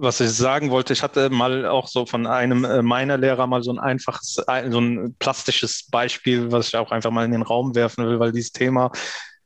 was 0.00 0.18
ich 0.20 0.30
sagen 0.32 0.70
wollte, 0.70 0.94
ich 0.94 1.02
hatte 1.02 1.28
mal 1.28 1.66
auch 1.66 1.86
so 1.86 2.06
von 2.06 2.26
einem 2.26 2.64
äh, 2.64 2.80
meiner 2.80 3.18
Lehrer 3.18 3.46
mal 3.46 3.62
so 3.62 3.70
ein 3.70 3.78
einfaches, 3.78 4.36
so 4.70 4.80
ein 4.80 5.14
plastisches 5.18 5.88
Beispiel, 5.90 6.50
was 6.50 6.68
ich 6.68 6.76
auch 6.76 6.90
einfach 6.90 7.10
mal 7.10 7.26
in 7.26 7.32
den 7.32 7.42
Raum 7.42 7.74
werfen 7.74 8.06
will, 8.06 8.18
weil 8.18 8.32
dieses 8.32 8.52
Thema, 8.52 8.90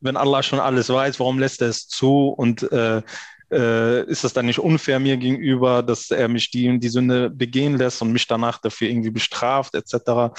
wenn 0.01 0.17
Allah 0.17 0.45
schon 0.45 0.61
alles 0.61 0.89
weiß, 0.89 1.19
warum 1.19 1.41
lässt 1.41 1.61
er 1.61 1.71
es 1.71 1.89
zu 1.89 2.29
und 2.29 2.71
äh, 2.71 3.03
äh, 3.51 4.05
ist 4.05 4.23
es 4.23 4.33
dann 4.33 4.47
nicht 4.47 4.61
unfair 4.61 5.01
mir 5.01 5.17
gegenüber, 5.17 5.83
dass 5.83 6.13
er 6.13 6.29
mich 6.29 6.53
die, 6.53 6.79
die 6.79 6.89
Sünde 6.89 7.31
begehen 7.31 7.77
lässt 7.77 8.01
und 8.01 8.13
mich 8.13 8.29
danach 8.29 8.59
dafür 8.59 8.89
irgendwie 8.89 9.11
bestraft, 9.11 9.75
etc. 9.75 10.33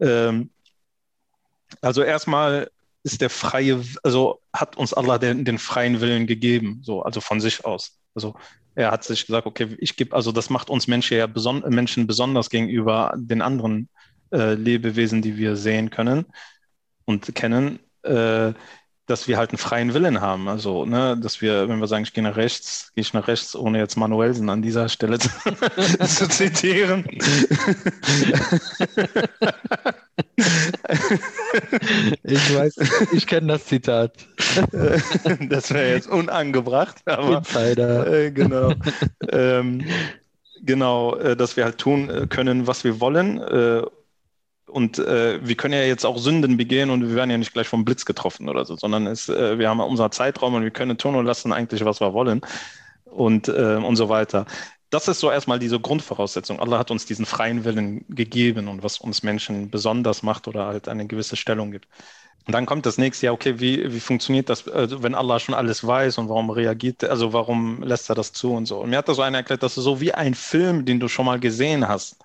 Ähm, 0.00 0.50
also 1.80 2.02
erstmal 2.02 2.68
ist 3.04 3.20
der 3.20 3.30
freie, 3.30 3.80
also 4.02 4.40
hat 4.52 4.76
uns 4.76 4.92
Allah 4.92 5.18
den, 5.18 5.44
den 5.44 5.58
freien 5.58 6.00
Willen 6.00 6.26
gegeben, 6.26 6.80
so, 6.82 7.02
also 7.02 7.20
von 7.20 7.40
sich 7.40 7.64
aus. 7.64 8.00
Also 8.16 8.34
er 8.74 8.90
hat 8.90 9.04
sich 9.04 9.26
gesagt, 9.26 9.46
okay, 9.46 9.76
ich 9.78 9.96
gebe, 9.96 10.14
also 10.14 10.32
das 10.32 10.50
macht 10.50 10.70
uns 10.70 10.86
Menschen 10.86 11.18
ja 11.18 11.26
beson 11.26 11.62
Menschen 11.68 12.06
besonders 12.06 12.50
gegenüber 12.50 13.14
den 13.16 13.42
anderen 13.42 13.88
äh, 14.32 14.54
Lebewesen, 14.54 15.22
die 15.22 15.36
wir 15.36 15.56
sehen 15.56 15.90
können 15.90 16.26
und 17.04 17.34
kennen, 17.34 17.80
äh, 18.02 18.52
dass 19.10 19.26
wir 19.26 19.36
halt 19.36 19.50
einen 19.50 19.58
freien 19.58 19.92
Willen 19.92 20.20
haben. 20.20 20.48
Also, 20.48 20.84
ne, 20.84 21.18
dass 21.20 21.42
wir, 21.42 21.68
wenn 21.68 21.80
wir 21.80 21.88
sagen, 21.88 22.04
ich 22.04 22.12
gehe 22.12 22.22
nach 22.22 22.36
rechts, 22.36 22.92
gehe 22.94 23.02
ich 23.02 23.12
nach 23.12 23.26
rechts, 23.26 23.56
ohne 23.56 23.78
jetzt 23.78 23.96
Manuelsen 23.96 24.48
an 24.48 24.62
dieser 24.62 24.88
Stelle 24.88 25.18
zu, 25.18 25.28
zu 26.06 26.28
zitieren. 26.28 27.04
ich 32.22 32.54
weiß, 32.54 32.76
ich 33.12 33.26
kenne 33.26 33.54
das 33.54 33.66
Zitat. 33.66 34.14
das 35.48 35.74
wäre 35.74 35.90
jetzt 35.90 36.08
unangebracht, 36.08 36.98
aber 37.06 37.38
Insider. 37.38 38.06
Äh, 38.06 38.30
genau. 38.30 38.72
ähm, 39.30 39.84
genau, 40.62 41.16
äh, 41.16 41.36
dass 41.36 41.56
wir 41.56 41.64
halt 41.64 41.78
tun 41.78 42.08
äh, 42.08 42.26
können, 42.28 42.68
was 42.68 42.84
wir 42.84 43.00
wollen 43.00 43.40
und 44.70 44.98
äh, 44.98 45.40
wir 45.46 45.56
können 45.56 45.74
ja 45.74 45.82
jetzt 45.82 46.04
auch 46.06 46.18
Sünden 46.18 46.56
begehen 46.56 46.90
und 46.90 47.02
wir 47.08 47.14
werden 47.14 47.30
ja 47.30 47.38
nicht 47.38 47.52
gleich 47.52 47.68
vom 47.68 47.84
Blitz 47.84 48.04
getroffen 48.04 48.48
oder 48.48 48.64
so, 48.64 48.76
sondern 48.76 49.06
es, 49.06 49.28
äh, 49.28 49.58
wir 49.58 49.68
haben 49.68 49.80
unseren 49.80 50.12
Zeitraum 50.12 50.54
und 50.54 50.62
wir 50.62 50.70
können 50.70 50.98
tun 50.98 51.14
und 51.16 51.26
lassen 51.26 51.52
eigentlich, 51.52 51.84
was 51.84 52.00
wir 52.00 52.12
wollen. 52.14 52.42
und, 53.10 53.48
äh, 53.48 53.76
und 53.76 53.96
so 53.96 54.08
weiter. 54.08 54.46
Das 54.90 55.08
ist 55.08 55.20
so 55.20 55.30
erstmal 55.30 55.58
diese 55.58 55.78
Grundvoraussetzung. 55.80 56.58
Allah 56.60 56.78
hat 56.78 56.90
uns 56.90 57.06
diesen 57.06 57.26
freien 57.26 57.64
Willen 57.64 58.04
gegeben 58.08 58.68
und 58.68 58.82
was 58.82 58.98
uns 58.98 59.22
Menschen 59.22 59.70
besonders 59.70 60.22
macht 60.22 60.48
oder 60.48 60.66
halt 60.66 60.88
eine 60.88 61.06
gewisse 61.06 61.36
Stellung 61.36 61.70
gibt. 61.70 61.88
Und 62.46 62.54
dann 62.54 62.66
kommt 62.66 62.86
das 62.86 62.98
nächste, 62.98 63.26
ja, 63.26 63.32
okay, 63.32 63.60
wie, 63.60 63.92
wie 63.92 64.00
funktioniert 64.00 64.48
das, 64.48 64.66
also 64.66 65.02
wenn 65.02 65.14
Allah 65.14 65.38
schon 65.38 65.54
alles 65.54 65.86
weiß 65.86 66.18
und 66.18 66.28
warum 66.28 66.50
reagiert, 66.50 67.04
also 67.04 67.32
warum 67.32 67.82
lässt 67.82 68.08
er 68.08 68.14
das 68.16 68.32
zu 68.32 68.54
und 68.54 68.66
so. 68.66 68.80
Und 68.80 68.90
mir 68.90 68.98
hat 68.98 69.08
da 69.08 69.14
so 69.14 69.22
einer 69.22 69.38
erklärt, 69.38 69.62
das 69.62 69.76
ist 69.76 69.84
so 69.84 70.00
wie 70.00 70.12
ein 70.12 70.34
Film, 70.34 70.84
den 70.84 70.98
du 71.00 71.08
schon 71.08 71.26
mal 71.26 71.38
gesehen 71.38 71.86
hast. 71.86 72.16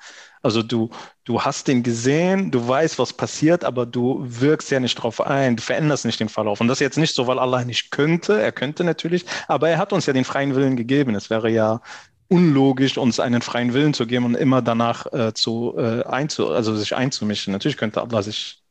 Also 0.46 0.62
du, 0.62 0.92
du 1.24 1.42
hast 1.42 1.68
den 1.68 1.82
gesehen, 1.82 2.52
du 2.52 2.68
weißt, 2.68 3.00
was 3.00 3.14
passiert, 3.14 3.64
aber 3.64 3.88
du 3.88 4.24
wirkst 4.24 4.70
ja 4.70 4.80
nicht 4.80 4.94
drauf 4.94 5.20
ein, 5.20 5.56
du 5.56 5.64
veränderst 5.64 6.06
nicht 6.06 6.20
den 6.20 6.30
Verlauf. 6.30 6.62
Und 6.62 6.68
das 6.68 6.78
ist 6.78 6.82
jetzt 6.82 6.98
nicht 7.00 7.16
so, 7.16 7.26
weil 7.26 7.40
Allah 7.40 7.66
nicht 7.66 7.90
könnte, 7.90 8.40
er 8.40 8.52
könnte 8.52 8.84
natürlich, 8.84 9.26
aber 9.48 9.70
er 9.70 9.80
hat 9.80 9.92
uns 9.92 10.06
ja 10.06 10.14
den 10.14 10.24
freien 10.24 10.54
Willen 10.54 10.76
gegeben. 10.76 11.16
Es 11.16 11.32
wäre 11.32 11.50
ja 11.50 11.82
unlogisch, 12.28 13.00
uns 13.00 13.20
einen 13.20 13.42
freien 13.42 13.74
Willen 13.74 13.96
zu 13.96 14.06
geben 14.06 14.26
und 14.26 14.36
immer 14.36 14.62
danach 14.62 15.12
äh, 15.14 15.34
zu, 15.34 15.74
äh, 15.80 16.04
einzu, 16.04 16.52
also 16.52 16.76
sich 16.76 16.96
einzumischen. 16.96 17.52
Natürlich 17.52 17.78
könnte 17.78 18.02
Allah 18.02 18.22
sich 18.22 18.62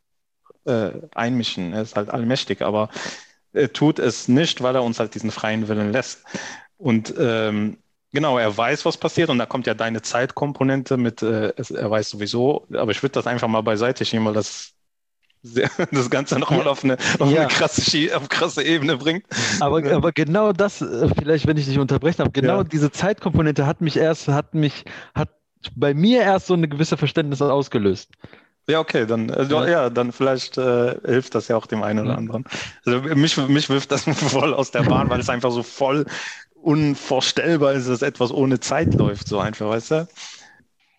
äh, 0.67 0.91
einmischen. 1.13 1.73
Er 1.73 1.83
ist 1.83 1.97
halt 1.97 2.09
allmächtig, 2.09 2.63
aber 2.63 2.89
er 3.53 3.73
tut 3.73 3.99
es 3.99 4.29
nicht, 4.29 4.63
weil 4.63 4.77
er 4.77 4.85
uns 4.85 5.01
halt 5.01 5.17
diesen 5.17 5.33
freien 5.33 5.67
Willen 5.67 5.91
lässt. 5.91 6.23
Und 6.77 7.15
ähm, 7.19 7.79
genau, 8.15 8.39
er 8.39 8.57
weiß, 8.57 8.87
was 8.87 8.97
passiert 8.97 9.29
und 9.29 9.39
da 9.39 9.45
kommt 9.45 9.67
ja 9.67 9.75
deine 9.75 10.01
Zeitkomponente 10.01 10.97
mit, 10.97 11.23
äh, 11.23 11.53
er 11.57 11.91
weiß 11.91 12.11
sowieso, 12.11 12.67
aber 12.73 12.93
ich 12.93 13.03
würde 13.03 13.13
das 13.13 13.27
einfach 13.27 13.49
mal 13.49 13.63
beiseite 13.63 14.05
schieben, 14.07 14.25
weil 14.25 14.33
das 14.33 14.73
das 15.91 16.09
Ganze 16.09 16.39
nochmal 16.39 16.67
auf 16.67 16.85
eine, 16.85 16.97
auf 17.19 17.31
ja. 17.31 17.41
eine 17.43 17.49
krasse, 17.49 18.17
auf 18.17 18.31
krasse 18.31 18.63
Ebene 18.63 18.97
bringt. 18.97 19.27
Aber, 19.61 19.85
aber 19.93 20.13
genau 20.13 20.55
das, 20.55 20.81
äh, 20.81 21.11
vielleicht, 21.19 21.47
wenn 21.47 21.59
ich 21.59 21.67
dich 21.67 21.79
unterbrechen 21.79 22.21
habe, 22.21 22.31
genau 22.31 22.59
ja. 22.59 22.65
diese 22.65 22.91
Zeitkomponente 22.91 23.67
hat 23.67 23.83
mich 23.83 23.99
erst, 23.99 24.29
hat 24.29 24.55
mich, 24.55 24.87
hat 25.15 25.29
bei 25.77 25.93
mir 25.93 26.23
erst 26.23 26.47
so 26.47 26.55
eine 26.55 26.67
gewisse 26.67 26.97
Verständnis 26.97 27.43
ausgelöst. 27.43 28.09
Ja, 28.67 28.81
okay, 28.81 29.05
dann, 29.05 29.29
äh, 29.29 29.45
ja. 29.45 29.69
ja. 29.69 29.91
dann 29.91 30.13
vielleicht 30.13 30.57
äh, 30.57 30.97
hilft 31.05 31.35
das 31.35 31.49
ja 31.49 31.57
auch 31.57 31.67
dem 31.67 31.83
einen 31.83 32.07
oder 32.07 32.17
anderen. 32.17 32.45
Also 32.87 33.01
mich, 33.15 33.37
mich 33.37 33.69
wirft 33.69 33.93
das 33.93 34.05
voll 34.09 34.55
aus 34.55 34.71
der 34.71 34.85
Bahn, 34.85 35.11
weil 35.11 35.21
es 35.21 35.29
einfach 35.29 35.51
so 35.51 35.63
voll 35.63 36.07
unvorstellbar 36.65 37.75
ist, 37.75 37.89
dass 37.89 38.03
etwas 38.03 38.33
ohne 38.33 38.61
Zeit 38.61 38.95
läuft, 38.95 39.29
so 39.29 39.39
einfach, 39.39 39.69
weißt 39.69 39.91
du? 39.93 40.09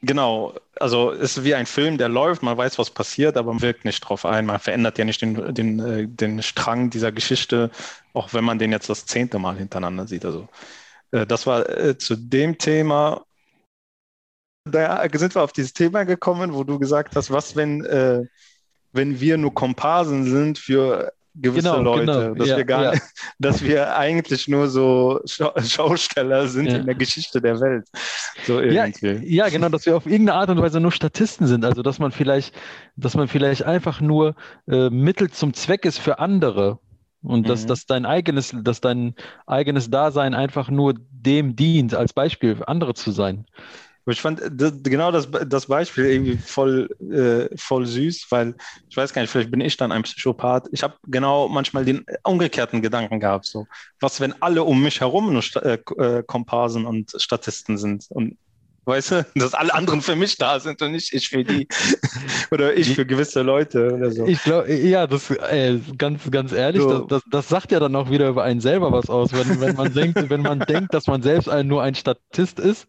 Genau, 0.01 0.53
also 0.79 1.11
es 1.11 1.37
ist 1.37 1.43
wie 1.43 1.55
ein 1.55 1.65
Film, 1.65 1.97
der 1.97 2.09
läuft, 2.09 2.43
man 2.43 2.57
weiß, 2.57 2.77
was 2.77 2.91
passiert, 2.91 3.37
aber 3.37 3.53
man 3.53 3.61
wirkt 3.61 3.85
nicht 3.85 4.01
drauf 4.01 4.25
ein. 4.25 4.45
Man 4.45 4.59
verändert 4.59 4.97
ja 4.99 5.05
nicht 5.05 5.21
den, 5.21 5.53
den, 5.55 5.79
äh, 5.79 6.07
den 6.07 6.43
Strang 6.43 6.91
dieser 6.91 7.11
Geschichte, 7.11 7.71
auch 8.13 8.33
wenn 8.33 8.43
man 8.43 8.59
den 8.59 8.71
jetzt 8.71 8.89
das 8.89 9.05
zehnte 9.07 9.39
Mal 9.39 9.57
hintereinander 9.57 10.05
sieht. 10.05 10.23
Also 10.25 10.47
äh, 11.11 11.25
das 11.25 11.47
war 11.47 11.67
äh, 11.69 11.97
zu 11.97 12.15
dem 12.15 12.57
Thema 12.57 13.25
da 14.65 15.07
sind 15.13 15.35
wir 15.35 15.43
auf 15.43 15.53
dieses 15.53 15.73
Thema 15.73 16.05
gekommen, 16.05 16.53
wo 16.53 16.63
du 16.63 16.79
gesagt 16.79 17.15
hast, 17.15 17.29
was, 17.29 17.55
wenn, 17.55 17.83
wenn 18.93 19.19
wir 19.19 19.37
nur 19.37 19.53
Komparsen 19.53 20.25
sind 20.25 20.57
für 20.57 21.13
gewisse 21.35 21.69
genau, 21.69 21.81
Leute, 21.81 22.05
genau. 22.05 22.33
dass 22.35 22.47
ja, 22.47 22.57
wir 22.57 22.65
gar 22.65 22.93
ja. 22.93 22.99
dass 23.39 23.63
wir 23.63 23.95
eigentlich 23.95 24.47
nur 24.47 24.67
so 24.67 25.21
Schausteller 25.25 26.47
sind 26.47 26.67
ja. 26.67 26.77
in 26.77 26.85
der 26.85 26.95
Geschichte 26.95 27.41
der 27.41 27.59
Welt. 27.59 27.87
So 28.45 28.59
irgendwie. 28.59 29.35
Ja, 29.35 29.49
genau, 29.49 29.69
dass 29.69 29.85
wir 29.85 29.97
auf 29.97 30.05
irgendeine 30.05 30.39
Art 30.39 30.49
und 30.49 30.61
Weise 30.61 30.79
nur 30.79 30.91
Statisten 30.91 31.47
sind. 31.47 31.65
Also 31.65 31.81
dass 31.81 31.99
man 31.99 32.11
vielleicht, 32.11 32.55
dass 32.95 33.15
man 33.15 33.27
vielleicht 33.27 33.63
einfach 33.63 34.01
nur 34.01 34.35
äh, 34.67 34.89
Mittel 34.89 35.29
zum 35.31 35.53
Zweck 35.53 35.85
ist 35.85 35.99
für 35.99 36.19
andere. 36.19 36.79
Und 37.21 37.41
mhm. 37.41 37.47
dass, 37.47 37.65
dass 37.65 37.85
dein 37.85 38.05
eigenes, 38.05 38.55
dass 38.63 38.81
dein 38.81 39.15
eigenes 39.47 39.89
Dasein 39.89 40.35
einfach 40.35 40.69
nur 40.69 40.93
dem 41.09 41.55
dient, 41.55 41.95
als 41.95 42.13
Beispiel 42.13 42.55
für 42.55 42.67
andere 42.67 42.93
zu 42.93 43.11
sein. 43.11 43.45
Ich 44.07 44.21
fand 44.21 44.41
das, 44.51 44.73
genau 44.83 45.11
das, 45.11 45.27
das 45.47 45.65
Beispiel 45.65 46.05
irgendwie 46.05 46.37
voll, 46.37 46.89
äh, 46.99 47.55
voll 47.57 47.87
süß, 47.87 48.27
weil 48.29 48.55
ich 48.87 48.95
weiß 48.95 49.13
gar 49.13 49.21
nicht, 49.21 49.31
vielleicht 49.31 49.49
bin 49.49 49.61
ich 49.61 49.77
dann 49.77 49.91
ein 49.91 50.03
Psychopath. 50.03 50.67
Ich 50.71 50.83
habe 50.83 50.95
genau 51.07 51.47
manchmal 51.47 51.85
den 51.85 52.05
umgekehrten 52.23 52.83
Gedanken 52.83 53.19
gehabt. 53.19 53.45
So, 53.45 53.65
was, 53.99 54.21
wenn 54.21 54.39
alle 54.41 54.63
um 54.63 54.83
mich 54.83 55.01
herum 55.01 55.33
nur 55.33 55.43
äh, 55.63 55.79
äh, 55.97 56.23
Komparsen 56.23 56.85
und 56.85 57.15
Statisten 57.17 57.77
sind 57.77 58.05
und 58.09 58.37
weißt 58.85 59.11
du, 59.11 59.25
dass 59.35 59.53
alle 59.53 59.73
anderen 59.73 60.01
für 60.01 60.15
mich 60.15 60.37
da 60.37 60.59
sind 60.59 60.81
und 60.81 60.91
nicht 60.91 61.13
ich 61.13 61.29
für 61.29 61.43
die. 61.43 61.67
Oder 62.51 62.75
ich 62.77 62.93
für 62.93 63.05
gewisse 63.05 63.41
Leute 63.41 63.93
oder 63.93 64.11
so. 64.11 64.25
Ich 64.25 64.41
glaube, 64.43 64.71
ja, 64.73 65.07
das 65.07 65.31
äh, 65.31 65.79
ganz, 65.97 66.29
ganz 66.29 66.51
ehrlich, 66.51 66.81
so. 66.81 66.99
das, 66.99 67.07
das, 67.07 67.23
das, 67.29 67.49
sagt 67.49 67.71
ja 67.71 67.79
dann 67.79 67.95
auch 67.95 68.09
wieder 68.09 68.29
über 68.29 68.43
einen 68.43 68.61
selber 68.61 68.91
was 68.91 69.09
aus, 69.09 69.33
wenn, 69.33 69.59
wenn 69.59 69.75
man 69.75 69.93
denkt, 69.93 70.29
wenn 70.29 70.41
man 70.41 70.59
denkt, 70.59 70.93
dass 70.93 71.07
man 71.07 71.23
selbst 71.23 71.49
ein, 71.49 71.67
nur 71.67 71.81
ein 71.81 71.95
Statist 71.95 72.59
ist, 72.59 72.87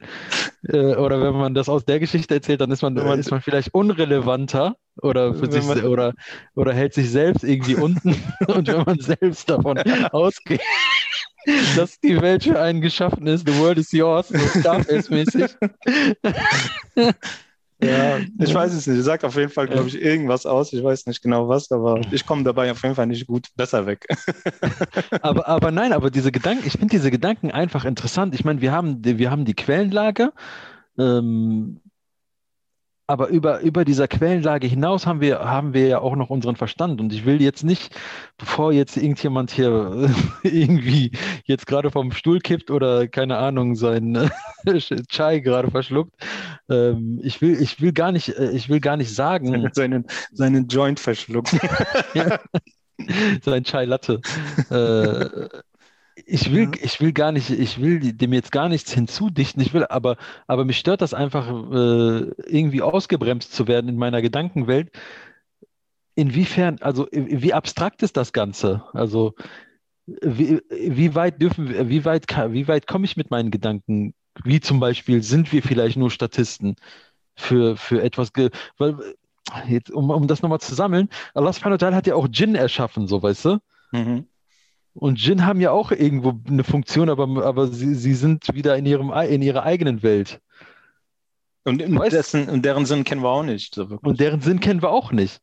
äh, 0.68 0.94
oder 0.94 1.22
wenn 1.22 1.34
man 1.34 1.54
das 1.54 1.68
aus 1.68 1.84
der 1.84 2.00
Geschichte 2.00 2.34
erzählt, 2.34 2.60
dann 2.60 2.70
ist 2.70 2.82
man, 2.82 2.94
man 2.94 3.18
ist 3.18 3.30
man 3.30 3.40
vielleicht 3.40 3.72
unrelevanter 3.72 4.76
oder 5.02 5.34
für 5.34 5.50
sich 5.50 5.64
oder 5.84 6.12
oder 6.54 6.72
hält 6.72 6.94
sich 6.94 7.10
selbst 7.10 7.44
irgendwie 7.44 7.74
unten. 7.74 8.10
Und 8.46 8.68
wenn 8.68 8.82
man 8.82 8.98
selbst 9.00 9.48
davon 9.48 9.78
ausgeht 10.12 10.60
dass 11.76 12.00
die 12.00 12.20
Welt 12.20 12.44
für 12.44 12.60
einen 12.60 12.80
geschaffen 12.80 13.26
ist. 13.26 13.46
The 13.46 13.58
world 13.58 13.78
is 13.78 13.92
yours, 13.92 14.28
so 14.28 14.60
Starface-mäßig. 14.60 15.56
ja, 17.80 18.18
ich 18.38 18.54
weiß 18.54 18.72
es 18.74 18.86
nicht. 18.86 19.02
Sagt 19.02 19.24
auf 19.24 19.36
jeden 19.36 19.50
Fall, 19.50 19.68
glaube 19.68 19.88
ich, 19.88 20.00
irgendwas 20.00 20.46
aus. 20.46 20.72
Ich 20.72 20.82
weiß 20.82 21.06
nicht 21.06 21.22
genau 21.22 21.48
was, 21.48 21.70
aber 21.70 22.00
ich 22.10 22.26
komme 22.26 22.44
dabei 22.44 22.70
auf 22.70 22.82
jeden 22.82 22.94
Fall 22.94 23.06
nicht 23.06 23.26
gut 23.26 23.48
besser 23.56 23.86
weg. 23.86 24.06
aber, 25.22 25.46
aber 25.48 25.70
nein, 25.70 25.92
aber 25.92 26.10
diese 26.10 26.32
Gedanken, 26.32 26.66
ich 26.66 26.72
finde 26.72 26.88
diese 26.88 27.10
Gedanken 27.10 27.50
einfach 27.50 27.84
interessant. 27.84 28.34
Ich 28.34 28.44
meine, 28.44 28.60
wir 28.60 28.72
haben, 28.72 29.04
wir 29.04 29.30
haben 29.30 29.44
die 29.44 29.54
Quellenlage. 29.54 30.32
Ähm, 30.98 31.80
aber 33.06 33.28
über, 33.28 33.60
über 33.60 33.84
dieser 33.84 34.08
Quellenlage 34.08 34.66
hinaus 34.66 35.06
haben 35.06 35.20
wir, 35.20 35.40
haben 35.40 35.74
wir 35.74 35.86
ja 35.86 35.98
auch 36.00 36.16
noch 36.16 36.30
unseren 36.30 36.56
Verstand. 36.56 37.00
Und 37.00 37.12
ich 37.12 37.24
will 37.24 37.40
jetzt 37.40 37.62
nicht, 37.62 37.94
bevor 38.36 38.72
jetzt 38.72 38.96
irgendjemand 38.96 39.50
hier 39.50 40.10
irgendwie 40.42 41.12
jetzt 41.44 41.66
gerade 41.66 41.90
vom 41.90 42.10
Stuhl 42.12 42.40
kippt 42.40 42.70
oder 42.70 43.06
keine 43.06 43.38
Ahnung, 43.38 43.76
sein 43.76 44.30
Chai 45.08 45.38
gerade 45.38 45.70
verschluckt, 45.70 46.14
ähm, 46.68 47.20
ich, 47.22 47.40
will, 47.40 47.60
ich, 47.60 47.80
will 47.80 47.92
gar 47.92 48.10
nicht, 48.10 48.30
äh, 48.30 48.50
ich 48.50 48.68
will 48.68 48.80
gar 48.80 48.96
nicht 48.96 49.14
sagen. 49.14 49.70
Seinen, 49.72 50.06
seinen 50.32 50.68
Joint 50.68 50.98
verschlucken. 50.98 51.60
sein 53.42 53.64
Chai 53.64 53.84
Latte. 53.84 54.20
äh, 54.70 55.48
ich 56.24 56.50
will, 56.50 56.70
ich 56.80 57.00
will 57.00 57.12
gar 57.12 57.30
nicht, 57.30 57.50
ich 57.50 57.80
will 57.80 58.00
dem 58.00 58.32
jetzt 58.32 58.50
gar 58.50 58.68
nichts 58.68 58.92
hinzudichten. 58.92 59.60
Ich 59.62 59.74
will, 59.74 59.84
aber, 59.86 60.16
aber 60.46 60.64
mich 60.64 60.78
stört 60.78 61.02
das 61.02 61.12
einfach, 61.12 61.46
äh, 61.48 62.30
irgendwie 62.46 62.80
ausgebremst 62.82 63.52
zu 63.52 63.68
werden 63.68 63.88
in 63.88 63.96
meiner 63.96 64.22
Gedankenwelt. 64.22 64.90
Inwiefern, 66.14 66.78
also 66.80 67.06
wie 67.12 67.52
abstrakt 67.52 68.02
ist 68.02 68.16
das 68.16 68.32
Ganze? 68.32 68.84
Also 68.94 69.34
wie, 70.06 70.62
wie 70.70 71.14
weit 71.14 71.42
dürfen 71.42 71.68
wir, 71.68 71.88
wie 71.90 72.04
weit, 72.06 72.26
wie 72.52 72.66
weit 72.66 72.86
komme 72.86 73.04
ich 73.04 73.18
mit 73.18 73.30
meinen 73.30 73.50
Gedanken? 73.50 74.14
Wie 74.42 74.60
zum 74.60 74.80
Beispiel, 74.80 75.22
sind 75.22 75.52
wir 75.52 75.62
vielleicht 75.62 75.96
nur 75.98 76.10
Statisten 76.10 76.76
für, 77.34 77.76
für 77.76 78.02
etwas, 78.02 78.30
weil, 78.78 78.96
jetzt, 79.68 79.90
um, 79.90 80.10
um 80.10 80.26
das 80.26 80.40
nochmal 80.40 80.60
zu 80.60 80.74
sammeln, 80.74 81.10
Allah 81.34 81.52
subhanahu 81.52 81.80
wa 81.80 81.94
hat 81.94 82.06
ja 82.06 82.14
auch 82.14 82.28
Djinn 82.28 82.54
erschaffen, 82.54 83.06
so 83.06 83.22
weißt 83.22 83.44
du? 83.44 83.58
Mhm. 83.92 84.26
Und 84.98 85.22
Jin 85.22 85.44
haben 85.44 85.60
ja 85.60 85.72
auch 85.72 85.92
irgendwo 85.92 86.40
eine 86.48 86.64
Funktion, 86.64 87.10
aber, 87.10 87.44
aber 87.44 87.68
sie, 87.68 87.94
sie 87.94 88.14
sind 88.14 88.54
wieder 88.54 88.76
in, 88.76 88.86
ihrem, 88.86 89.12
in 89.12 89.42
ihrer 89.42 89.62
eigenen 89.62 90.02
Welt. 90.02 90.40
Und, 91.64 91.80
dessen, 91.80 92.48
und 92.48 92.64
deren 92.64 92.86
Sinn 92.86 93.04
kennen 93.04 93.22
wir 93.22 93.28
auch 93.28 93.42
nicht. 93.42 93.74
So 93.74 93.98
und 94.02 94.20
deren 94.20 94.40
Sinn 94.40 94.60
kennen 94.60 94.82
wir 94.82 94.90
auch 94.90 95.12
nicht. 95.12 95.42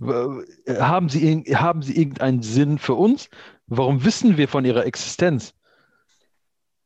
Haben 0.00 1.08
sie, 1.08 1.44
haben 1.54 1.82
sie 1.82 1.96
irgendeinen 1.96 2.42
Sinn 2.42 2.78
für 2.78 2.94
uns? 2.94 3.30
Warum 3.66 4.04
wissen 4.04 4.36
wir 4.36 4.48
von 4.48 4.64
ihrer 4.64 4.84
Existenz? 4.84 5.54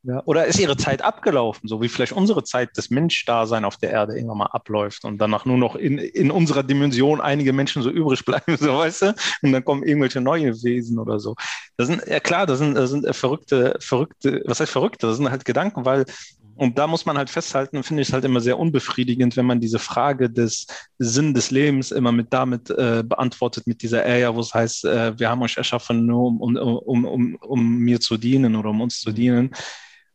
Ja, 0.03 0.21
oder 0.25 0.45
ist 0.45 0.59
ihre 0.59 0.77
Zeit 0.77 1.01
abgelaufen, 1.01 1.67
so 1.67 1.81
wie 1.81 1.89
vielleicht 1.89 2.13
unsere 2.13 2.43
Zeit 2.43 2.77
des 2.77 2.89
Menschdasein 2.89 3.65
auf 3.65 3.77
der 3.77 3.91
Erde 3.91 4.15
irgendwann 4.15 4.37
mal 4.37 4.45
abläuft 4.45 5.03
und 5.03 5.17
danach 5.17 5.43
nur 5.45 5.57
noch 5.57 5.75
in, 5.75 5.97
in 5.97 6.31
unserer 6.31 6.63
Dimension 6.63 7.19
einige 7.19 7.51
Menschen 7.51 7.81
so 7.81 7.89
übrig 7.89 8.23
bleiben, 8.23 8.55
so 8.59 8.77
weißt 8.77 9.01
du? 9.01 9.15
Und 9.41 9.51
dann 9.51 9.65
kommen 9.65 9.83
irgendwelche 9.83 10.21
neue 10.21 10.53
Wesen 10.63 10.99
oder 10.99 11.19
so. 11.19 11.35
Das 11.77 11.87
sind, 11.87 12.05
ja 12.07 12.19
klar, 12.19 12.45
das 12.45 12.59
sind, 12.59 12.75
das 12.75 12.91
sind 12.91 13.13
verrückte, 13.15 13.75
verrückte, 13.79 14.43
was 14.45 14.59
heißt 14.59 14.71
verrückte? 14.71 15.07
Das 15.07 15.17
sind 15.17 15.29
halt 15.29 15.45
Gedanken, 15.45 15.83
weil 15.83 16.05
und 16.57 16.77
da 16.77 16.87
muss 16.87 17.05
man 17.05 17.17
halt 17.17 17.29
festhalten, 17.29 17.83
finde 17.83 18.01
ich 18.01 18.07
es 18.07 18.13
halt 18.13 18.25
immer 18.25 18.41
sehr 18.41 18.57
unbefriedigend, 18.57 19.37
wenn 19.37 19.45
man 19.45 19.59
diese 19.59 19.77
Frage 19.77 20.29
des 20.29 20.65
Sinn 20.97 21.33
des 21.33 21.51
Lebens 21.51 21.91
immer 21.91 22.11
mit 22.11 22.33
damit 22.33 22.69
äh, 22.71 23.03
beantwortet, 23.05 23.67
mit 23.67 23.83
dieser 23.83 24.03
Aya, 24.03 24.33
wo 24.33 24.39
es 24.39 24.53
heißt, 24.53 24.85
äh, 24.85 25.19
wir 25.19 25.29
haben 25.29 25.43
euch 25.43 25.57
erschaffen, 25.57 26.07
nur 26.07 26.27
um, 26.27 26.41
um, 26.41 26.55
um, 26.57 27.05
um, 27.05 27.35
um 27.35 27.77
mir 27.77 27.99
zu 27.99 28.17
dienen 28.17 28.55
oder 28.55 28.71
um 28.71 28.81
uns 28.81 28.99
zu 28.99 29.11
dienen. 29.11 29.51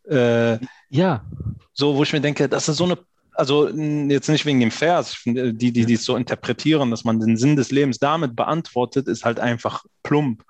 Äh, 0.09 0.59
ja. 0.91 1.25
So, 1.73 1.97
wo 1.97 2.03
ich 2.03 2.12
mir 2.12 2.21
denke, 2.21 2.49
das 2.49 2.69
ist 2.69 2.77
so 2.77 2.85
eine, 2.85 2.99
also 3.35 3.69
jetzt 3.69 4.29
nicht 4.29 4.45
wegen 4.45 4.61
dem 4.61 4.71
Vers, 4.71 5.17
die, 5.25 5.53
die, 5.53 5.73
die 5.73 5.95
es 5.95 6.05
so 6.05 6.17
interpretieren, 6.17 6.91
dass 6.91 7.05
man 7.05 7.21
den 7.21 7.37
Sinn 7.37 7.57
des 7.57 7.71
Lebens 7.71 7.99
damit 7.99 8.37
beantwortet, 8.37 9.09
ist 9.09 9.25
halt 9.25 9.41
einfach 9.41 9.85
plump. 10.03 10.45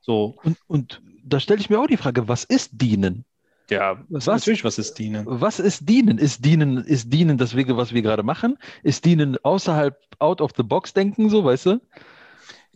So. 0.00 0.36
Und, 0.42 0.58
und 0.66 1.02
da 1.24 1.40
stelle 1.40 1.60
ich 1.60 1.70
mir 1.70 1.80
auch 1.80 1.86
die 1.86 1.96
Frage, 1.96 2.28
was 2.28 2.44
ist 2.44 2.70
dienen? 2.72 3.24
Ja, 3.70 4.04
was, 4.08 4.26
natürlich, 4.26 4.64
was 4.64 4.78
ist 4.78 4.94
Dienen? 4.94 5.24
Was 5.26 5.58
ist 5.58 5.88
Dienen? 5.88 6.18
Ist 6.18 6.44
Dienen, 6.44 6.78
ist 6.78 7.12
Dienen 7.12 7.36
das, 7.36 7.56
was 7.56 7.92
wir 7.92 8.02
gerade 8.02 8.22
machen? 8.22 8.58
Ist 8.84 9.04
Dienen 9.04 9.36
außerhalb, 9.42 9.98
out 10.18 10.40
of 10.40 10.52
the 10.56 10.62
box 10.62 10.94
denken, 10.94 11.28
so, 11.28 11.44
weißt 11.44 11.66
du? 11.66 11.80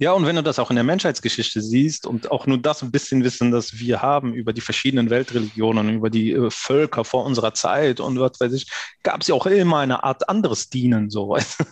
Ja, 0.01 0.13
und 0.13 0.25
wenn 0.25 0.35
du 0.35 0.43
das 0.43 0.59
auch 0.59 0.71
in 0.71 0.77
der 0.77 0.85
Menschheitsgeschichte 0.85 1.61
siehst 1.61 2.07
und 2.07 2.31
auch 2.31 2.47
nur 2.47 2.57
das 2.57 2.83
ein 2.83 2.91
bisschen 2.91 3.23
Wissen, 3.23 3.51
das 3.51 3.79
wir 3.79 4.01
haben 4.01 4.33
über 4.33 4.55
die 4.55 4.63
verschiedenen 4.63 5.11
Weltreligionen, 5.11 5.91
über 5.91 6.09
die 6.09 6.33
äh, 6.33 6.51
Völker 6.51 7.05
vor 7.05 7.27
unserer 7.27 7.53
Zeit 7.53 8.01
und 8.01 8.19
was 8.19 8.41
weiß 8.41 8.55
ich, 8.55 8.67
gab 9.03 9.21
es 9.21 9.29
ja 9.29 9.35
auch 9.35 9.45
immer 9.45 9.81
eine 9.81 10.03
Art 10.03 10.27
anderes 10.27 10.71
Dienen, 10.71 11.11
so 11.11 11.29
weißt 11.29 11.65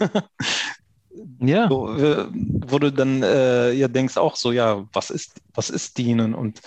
Ja. 1.40 1.70
So, 1.70 1.96
äh, 1.96 2.26
wo 2.30 2.78
du 2.78 2.92
dann 2.92 3.22
äh, 3.22 3.72
ja 3.72 3.88
denkst 3.88 4.18
auch 4.18 4.36
so, 4.36 4.52
ja, 4.52 4.86
was 4.92 5.08
ist, 5.08 5.40
was 5.54 5.70
ist 5.70 5.96
Dienen 5.96 6.34
und 6.34 6.60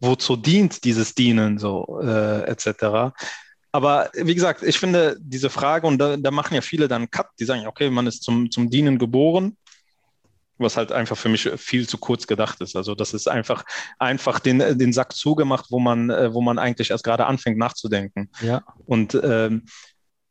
wozu 0.00 0.36
dient 0.36 0.84
dieses 0.84 1.16
Dienen 1.16 1.58
so 1.58 2.00
äh, 2.04 2.42
etc. 2.42 3.12
Aber 3.72 4.10
wie 4.14 4.36
gesagt, 4.36 4.62
ich 4.62 4.78
finde 4.78 5.16
diese 5.18 5.50
Frage, 5.50 5.88
und 5.88 5.98
da, 5.98 6.16
da 6.16 6.30
machen 6.30 6.54
ja 6.54 6.60
viele 6.60 6.86
dann 6.86 7.10
Cut, 7.10 7.26
die 7.40 7.44
sagen, 7.44 7.66
okay, 7.66 7.90
man 7.90 8.06
ist 8.06 8.22
zum, 8.22 8.48
zum 8.52 8.70
Dienen 8.70 8.98
geboren, 8.98 9.56
was 10.58 10.76
halt 10.76 10.92
einfach 10.92 11.16
für 11.16 11.28
mich 11.28 11.48
viel 11.56 11.88
zu 11.88 11.98
kurz 11.98 12.26
gedacht 12.26 12.60
ist. 12.60 12.76
Also 12.76 12.94
das 12.94 13.14
ist 13.14 13.28
einfach, 13.28 13.64
einfach 13.98 14.38
den, 14.38 14.58
den 14.78 14.92
Sack 14.92 15.14
zugemacht, 15.14 15.66
wo 15.70 15.78
man, 15.78 16.10
äh, 16.10 16.32
wo 16.32 16.40
man 16.40 16.58
eigentlich 16.58 16.90
erst 16.90 17.04
gerade 17.04 17.26
anfängt 17.26 17.58
nachzudenken. 17.58 18.30
Ja. 18.40 18.62
Und 18.86 19.18
ähm, 19.22 19.64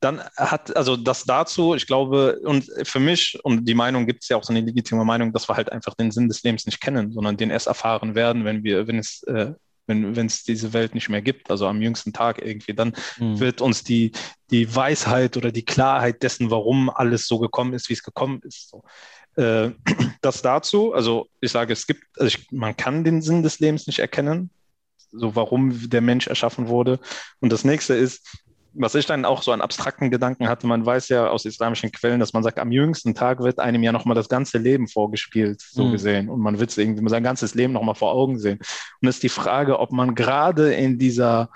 dann 0.03 0.21
hat, 0.35 0.75
also 0.75 0.97
das 0.97 1.23
dazu, 1.23 1.75
ich 1.75 1.87
glaube, 1.87 2.39
und 2.43 2.69
für 2.83 2.99
mich, 2.99 3.39
und 3.43 3.65
die 3.65 3.73
Meinung 3.73 4.05
gibt 4.05 4.23
es 4.23 4.29
ja 4.29 4.37
auch 4.37 4.43
so 4.43 4.51
eine 4.51 4.61
legitime 4.61 5.05
Meinung, 5.05 5.31
dass 5.31 5.47
wir 5.47 5.55
halt 5.55 5.71
einfach 5.71 5.93
den 5.93 6.11
Sinn 6.11 6.27
des 6.27 6.43
Lebens 6.43 6.65
nicht 6.65 6.81
kennen, 6.81 7.13
sondern 7.13 7.37
den 7.37 7.49
erst 7.49 7.67
erfahren 7.67 8.13
werden, 8.13 8.43
wenn 8.43 8.63
wir, 8.63 8.87
wenn 8.87 8.99
es, 8.99 9.23
äh, 9.23 9.53
wenn 9.87 10.15
wenn 10.15 10.27
es 10.27 10.43
diese 10.43 10.73
Welt 10.73 10.93
nicht 10.93 11.09
mehr 11.09 11.21
gibt, 11.21 11.49
also 11.51 11.67
am 11.67 11.81
jüngsten 11.81 12.13
Tag 12.13 12.41
irgendwie, 12.41 12.73
dann 12.73 12.93
mhm. 13.17 13.39
wird 13.39 13.61
uns 13.61 13.83
die, 13.83 14.11
die 14.51 14.73
Weisheit 14.73 15.37
oder 15.37 15.51
die 15.51 15.65
Klarheit 15.65 16.23
dessen, 16.23 16.51
warum 16.51 16.89
alles 16.89 17.27
so 17.27 17.39
gekommen 17.39 17.73
ist, 17.73 17.89
wie 17.89 17.93
es 17.93 18.03
gekommen 18.03 18.41
ist, 18.43 18.69
so, 18.69 18.83
äh, 19.35 19.71
das 20.21 20.41
dazu, 20.41 20.93
also 20.93 21.27
ich 21.41 21.51
sage, 21.51 21.73
es 21.73 21.87
gibt, 21.87 22.03
also 22.17 22.27
ich, 22.27 22.51
man 22.51 22.75
kann 22.75 23.03
den 23.03 23.21
Sinn 23.21 23.43
des 23.43 23.59
Lebens 23.59 23.87
nicht 23.87 23.99
erkennen, 23.99 24.49
so 25.11 25.35
warum 25.35 25.89
der 25.89 26.01
Mensch 26.01 26.27
erschaffen 26.27 26.67
wurde. 26.67 26.99
Und 27.39 27.51
das 27.51 27.63
nächste 27.63 27.93
ist, 27.93 28.43
was 28.75 28.95
ich 28.95 29.05
dann 29.05 29.25
auch 29.25 29.43
so 29.43 29.51
an 29.51 29.61
abstrakten 29.61 30.09
Gedanken 30.09 30.49
hatte, 30.49 30.65
man 30.65 30.85
weiß 30.85 31.09
ja 31.09 31.27
aus 31.29 31.45
islamischen 31.45 31.91
Quellen, 31.91 32.19
dass 32.19 32.33
man 32.33 32.41
sagt, 32.41 32.57
am 32.57 32.71
jüngsten 32.71 33.13
Tag 33.13 33.39
wird 33.39 33.59
einem 33.59 33.83
ja 33.83 33.91
nochmal 33.91 34.15
das 34.15 34.29
ganze 34.29 34.57
Leben 34.57 34.87
vorgespielt, 34.87 35.61
so 35.61 35.85
mhm. 35.85 35.91
gesehen. 35.91 36.29
Und 36.29 36.39
man 36.39 36.59
wird 36.59 36.71
es 36.71 36.77
irgendwie 36.77 37.07
sein 37.09 37.23
ganzes 37.23 37.53
Leben 37.53 37.73
nochmal 37.73 37.95
vor 37.95 38.11
Augen 38.11 38.39
sehen. 38.39 38.59
Und 39.01 39.07
es 39.07 39.15
ist 39.15 39.23
die 39.23 39.29
Frage, 39.29 39.79
ob 39.79 39.91
man 39.91 40.15
gerade 40.15 40.73
in 40.73 40.97
dieser 40.97 41.49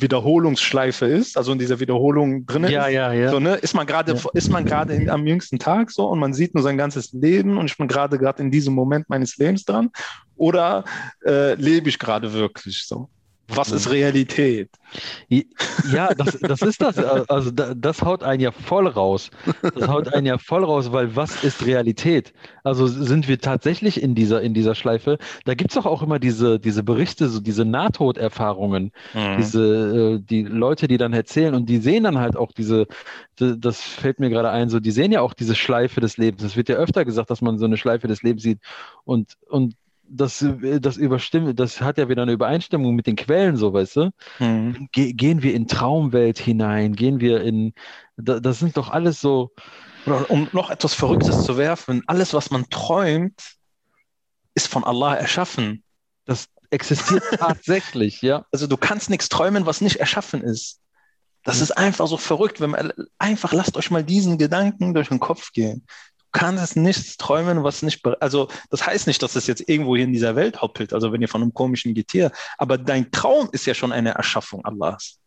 Wiederholungsschleife 0.00 1.06
ist, 1.06 1.36
also 1.36 1.52
in 1.52 1.58
dieser 1.58 1.80
Wiederholung 1.80 2.46
drin 2.46 2.64
ja, 2.68 2.86
ist. 2.86 2.94
Ja, 2.94 3.12
ja. 3.12 3.30
So, 3.30 3.40
ne, 3.40 3.56
ist 3.56 3.74
man 3.74 3.86
gerade, 3.86 4.14
ja. 4.14 4.30
ist 4.34 4.50
man 4.50 4.64
gerade 4.64 5.10
am 5.10 5.26
jüngsten 5.26 5.58
Tag 5.58 5.90
so 5.90 6.06
und 6.08 6.18
man 6.18 6.34
sieht 6.34 6.54
nur 6.54 6.62
sein 6.62 6.78
ganzes 6.78 7.12
Leben 7.12 7.58
und 7.58 7.66
ich 7.66 7.76
bin 7.76 7.88
gerade 7.88 8.18
gerade 8.18 8.42
in 8.42 8.50
diesem 8.50 8.74
Moment 8.74 9.08
meines 9.08 9.36
Lebens 9.36 9.64
dran 9.64 9.90
oder 10.36 10.84
äh, 11.24 11.54
lebe 11.54 11.88
ich 11.88 11.98
gerade 11.98 12.32
wirklich 12.32 12.84
so? 12.86 13.08
Was 13.48 13.72
ist 13.72 13.90
Realität? 13.90 14.70
Ja, 15.90 16.14
das, 16.14 16.38
das 16.38 16.60
ist 16.62 16.82
das. 16.82 16.98
Also 16.98 17.50
das 17.50 18.02
haut 18.02 18.22
einen 18.22 18.40
ja 18.40 18.52
voll 18.52 18.86
raus. 18.86 19.30
Das 19.74 19.88
haut 19.88 20.12
einen 20.12 20.26
ja 20.26 20.38
voll 20.38 20.64
raus, 20.64 20.92
weil 20.92 21.16
was 21.16 21.42
ist 21.42 21.64
Realität? 21.64 22.34
Also 22.62 22.86
sind 22.86 23.26
wir 23.26 23.40
tatsächlich 23.40 24.02
in 24.02 24.14
dieser, 24.14 24.42
in 24.42 24.52
dieser 24.52 24.74
Schleife? 24.74 25.18
Da 25.46 25.54
gibt 25.54 25.70
es 25.70 25.76
doch 25.76 25.86
auch 25.86 26.02
immer 26.02 26.18
diese, 26.18 26.60
diese 26.60 26.82
Berichte, 26.82 27.28
so 27.28 27.40
diese 27.40 27.64
Nahtoderfahrungen, 27.64 28.92
mhm. 29.14 29.36
diese, 29.38 30.18
äh, 30.18 30.20
die 30.20 30.42
Leute, 30.42 30.86
die 30.86 30.98
dann 30.98 31.14
erzählen 31.14 31.54
und 31.54 31.66
die 31.66 31.78
sehen 31.78 32.04
dann 32.04 32.18
halt 32.18 32.36
auch 32.36 32.52
diese, 32.52 32.86
das 33.36 33.80
fällt 33.80 34.20
mir 34.20 34.28
gerade 34.28 34.50
ein, 34.50 34.68
so, 34.68 34.78
die 34.78 34.90
sehen 34.90 35.12
ja 35.12 35.22
auch 35.22 35.32
diese 35.32 35.54
Schleife 35.54 36.00
des 36.00 36.18
Lebens. 36.18 36.42
Es 36.42 36.56
wird 36.56 36.68
ja 36.68 36.76
öfter 36.76 37.04
gesagt, 37.04 37.30
dass 37.30 37.40
man 37.40 37.58
so 37.58 37.64
eine 37.64 37.78
Schleife 37.78 38.08
des 38.08 38.22
Lebens 38.22 38.42
sieht 38.42 38.60
und, 39.04 39.38
und 39.48 39.74
das, 40.10 40.44
das 40.80 40.96
überstimmt, 40.96 41.58
das 41.58 41.80
hat 41.80 41.98
ja 41.98 42.08
wieder 42.08 42.22
eine 42.22 42.32
Übereinstimmung 42.32 42.94
mit 42.94 43.06
den 43.06 43.16
Quellen, 43.16 43.56
so 43.56 43.72
weißt 43.72 43.96
du. 43.96 44.10
Mhm. 44.38 44.88
Ge 44.92 45.12
gehen 45.12 45.42
wir 45.42 45.54
in 45.54 45.68
Traumwelt 45.68 46.38
hinein, 46.38 46.94
gehen 46.94 47.20
wir 47.20 47.42
in, 47.42 47.74
da, 48.16 48.40
das 48.40 48.58
sind 48.58 48.76
doch 48.76 48.90
alles 48.90 49.20
so. 49.20 49.52
Oder 50.06 50.30
um 50.30 50.48
noch 50.52 50.70
etwas 50.70 50.94
Verrücktes 50.94 51.42
zu 51.42 51.56
werfen, 51.56 52.02
alles, 52.06 52.32
was 52.32 52.50
man 52.50 52.68
träumt, 52.70 53.56
ist 54.54 54.68
von 54.68 54.84
Allah 54.84 55.14
erschaffen. 55.14 55.82
Das 56.24 56.46
existiert 56.70 57.22
tatsächlich, 57.38 58.22
ja. 58.22 58.46
Also 58.52 58.66
du 58.66 58.76
kannst 58.76 59.10
nichts 59.10 59.28
träumen, 59.28 59.66
was 59.66 59.80
nicht 59.80 59.96
erschaffen 59.96 60.42
ist. 60.42 60.80
Das 61.44 61.60
ist 61.62 61.70
einfach 61.70 62.08
so 62.08 62.18
verrückt, 62.18 62.60
wenn 62.60 62.70
man 62.70 62.92
einfach 63.18 63.52
lasst 63.52 63.76
euch 63.76 63.90
mal 63.90 64.04
diesen 64.04 64.36
Gedanken 64.36 64.92
durch 64.92 65.08
den 65.08 65.20
Kopf 65.20 65.52
gehen 65.52 65.86
kannst 66.32 66.76
nichts 66.76 67.16
träumen, 67.16 67.64
was 67.64 67.82
nicht, 67.82 68.04
also 68.20 68.48
das 68.70 68.86
heißt 68.86 69.06
nicht, 69.06 69.22
dass 69.22 69.36
es 69.36 69.46
jetzt 69.46 69.68
irgendwo 69.68 69.96
hier 69.96 70.04
in 70.04 70.12
dieser 70.12 70.36
Welt 70.36 70.60
hoppelt, 70.60 70.92
also 70.92 71.12
wenn 71.12 71.22
ihr 71.22 71.28
von 71.28 71.42
einem 71.42 71.54
komischen 71.54 71.94
Getier, 71.94 72.30
aber 72.58 72.78
dein 72.78 73.10
Traum 73.10 73.48
ist 73.52 73.66
ja 73.66 73.74
schon 73.74 73.92
eine 73.92 74.10
Erschaffung 74.10 74.64
Allahs. 74.64 75.18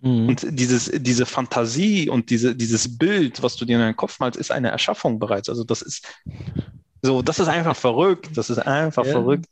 Mhm. 0.00 0.28
Und 0.28 0.46
dieses, 0.50 0.90
diese 0.92 1.26
Fantasie 1.26 2.08
und 2.08 2.30
diese, 2.30 2.54
dieses 2.54 2.98
Bild, 2.98 3.42
was 3.42 3.56
du 3.56 3.64
dir 3.64 3.76
in 3.76 3.82
deinen 3.82 3.96
Kopf 3.96 4.20
malst, 4.20 4.38
ist 4.38 4.52
eine 4.52 4.70
Erschaffung 4.70 5.18
bereits. 5.18 5.48
Also 5.48 5.64
das 5.64 5.82
ist, 5.82 6.06
so, 7.02 7.22
das 7.22 7.38
ist 7.38 7.48
einfach 7.48 7.76
verrückt. 7.76 8.30
Das 8.36 8.50
ist 8.50 8.58
einfach 8.58 9.04
ja. 9.04 9.12
verrückt. 9.12 9.46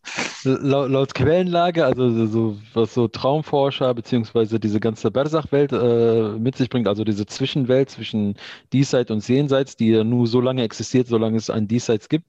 Laut, 0.45 0.91
laut, 0.91 1.15
Quellenlage, 1.15 1.85
also 1.85 2.27
so, 2.27 2.59
was 2.75 2.95
so 2.95 3.09
Traumforscher 3.09 3.95
beziehungsweise 3.95 4.59
diese 4.59 4.81
ganze 4.81 5.11
Bersach-Welt 5.11 5.73
äh, 5.73 6.39
mit 6.39 6.57
sich 6.57 6.69
bringt, 6.69 6.89
also 6.89 7.05
diese 7.05 7.27
Zwischenwelt 7.27 7.91
zwischen 7.91 8.37
Diesseits 8.73 9.11
und 9.11 9.27
Jenseits, 9.27 9.77
die 9.77 9.91
ja 9.91 10.05
nur 10.05 10.27
so 10.27 10.41
lange 10.41 10.63
existiert, 10.63 11.09
solange 11.09 11.37
es 11.37 11.51
ein 11.51 11.69
Diesseits 11.69 12.09
gibt, 12.09 12.27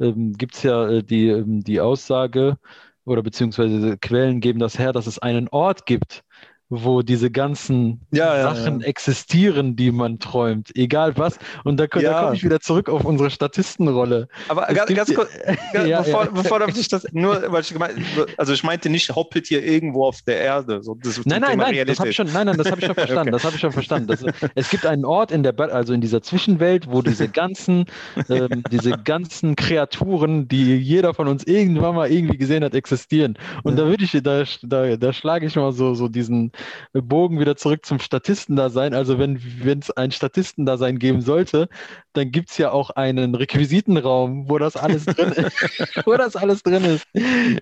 ähm, 0.00 0.32
gibt 0.34 0.54
es 0.54 0.62
ja 0.62 0.88
äh, 0.88 1.02
die, 1.02 1.28
ähm, 1.28 1.62
die 1.62 1.80
Aussage 1.80 2.58
oder 3.04 3.22
beziehungsweise 3.22 3.98
Quellen 3.98 4.40
geben 4.40 4.58
das 4.60 4.78
her, 4.78 4.92
dass 4.92 5.06
es 5.06 5.18
einen 5.18 5.48
Ort 5.48 5.86
gibt, 5.86 6.24
wo 6.74 7.02
diese 7.02 7.30
ganzen 7.30 8.00
ja, 8.12 8.42
Sachen 8.42 8.80
ja, 8.80 8.86
existieren, 8.86 9.76
die 9.76 9.92
man 9.92 10.18
träumt, 10.18 10.74
egal 10.74 11.16
was. 11.18 11.38
Und 11.64 11.78
da, 11.78 11.86
da 11.86 12.22
komme 12.22 12.34
ich 12.34 12.44
wieder 12.44 12.60
zurück 12.60 12.88
auf 12.88 13.04
unsere 13.04 13.30
Statistenrolle. 13.30 14.28
Aber 14.48 14.66
ganz, 14.66 14.94
ganz 14.94 15.14
kurz, 15.14 15.28
bevor, 15.72 16.26
bevor 16.32 16.60
du 16.60 16.72
dich 16.72 16.88
das, 16.88 17.06
nur, 17.12 17.42
weil 17.52 17.60
ich 17.60 17.72
gemeint, 17.72 17.98
also 18.38 18.54
ich 18.54 18.64
meinte 18.64 18.88
nicht 18.88 19.14
hoppelt 19.14 19.46
hier 19.46 19.62
irgendwo 19.62 20.06
auf 20.06 20.22
der 20.22 20.40
Erde. 20.40 20.82
So, 20.82 20.96
nein, 21.26 21.42
nein, 21.42 21.58
nein, 21.58 21.86
das 21.86 21.98
habe 21.98 22.08
ich 22.08 22.16
schon, 22.16 22.32
nein, 22.32 22.46
nein, 22.46 22.56
das 22.56 22.70
habe 22.70 22.80
ich 22.80 22.86
schon 22.86 22.94
verstanden. 22.94 23.28
okay. 23.28 23.30
Das 23.32 23.44
habe 23.44 23.54
ich 23.54 23.60
schon 23.60 23.72
verstanden. 23.72 24.06
Das, 24.08 24.24
es 24.54 24.70
gibt 24.70 24.86
einen 24.86 25.04
Ort 25.04 25.30
in 25.30 25.42
der, 25.42 25.58
also 25.60 25.92
in 25.92 26.00
dieser 26.00 26.22
Zwischenwelt, 26.22 26.86
wo 26.88 27.02
diese 27.02 27.28
ganzen, 27.28 27.84
ähm, 28.30 28.62
diese 28.70 28.92
ganzen 28.92 29.56
Kreaturen, 29.56 30.48
die 30.48 30.76
jeder 30.76 31.12
von 31.12 31.28
uns 31.28 31.44
irgendwann 31.44 31.94
mal 31.94 32.10
irgendwie 32.10 32.38
gesehen 32.38 32.64
hat, 32.64 32.74
existieren. 32.74 33.38
Und 33.62 33.78
da 33.78 33.84
würde 33.86 34.04
ich, 34.04 34.12
da, 34.22 34.44
da, 34.62 34.96
da 34.96 35.12
schlage 35.12 35.46
ich 35.46 35.56
mal 35.56 35.72
so, 35.72 35.94
so 35.94 36.08
diesen 36.08 36.52
Bogen 36.92 37.40
wieder 37.40 37.56
zurück 37.56 37.84
zum 37.84 37.98
Statistendasein. 37.98 38.94
Also 38.94 39.18
wenn 39.18 39.38
es 39.80 39.90
ein 39.90 40.12
Statistendasein 40.12 40.98
geben 40.98 41.20
sollte, 41.20 41.68
dann 42.12 42.30
gibt 42.30 42.50
es 42.50 42.58
ja 42.58 42.70
auch 42.70 42.90
einen 42.90 43.34
Requisitenraum, 43.34 44.48
wo 44.48 44.58
das 44.58 44.76
alles 44.76 45.04
drin 45.06 45.32
ist. 45.32 45.52
wo 46.06 46.16
das 46.16 46.36
alles 46.36 46.62
drin 46.62 46.84
ist. 46.84 47.06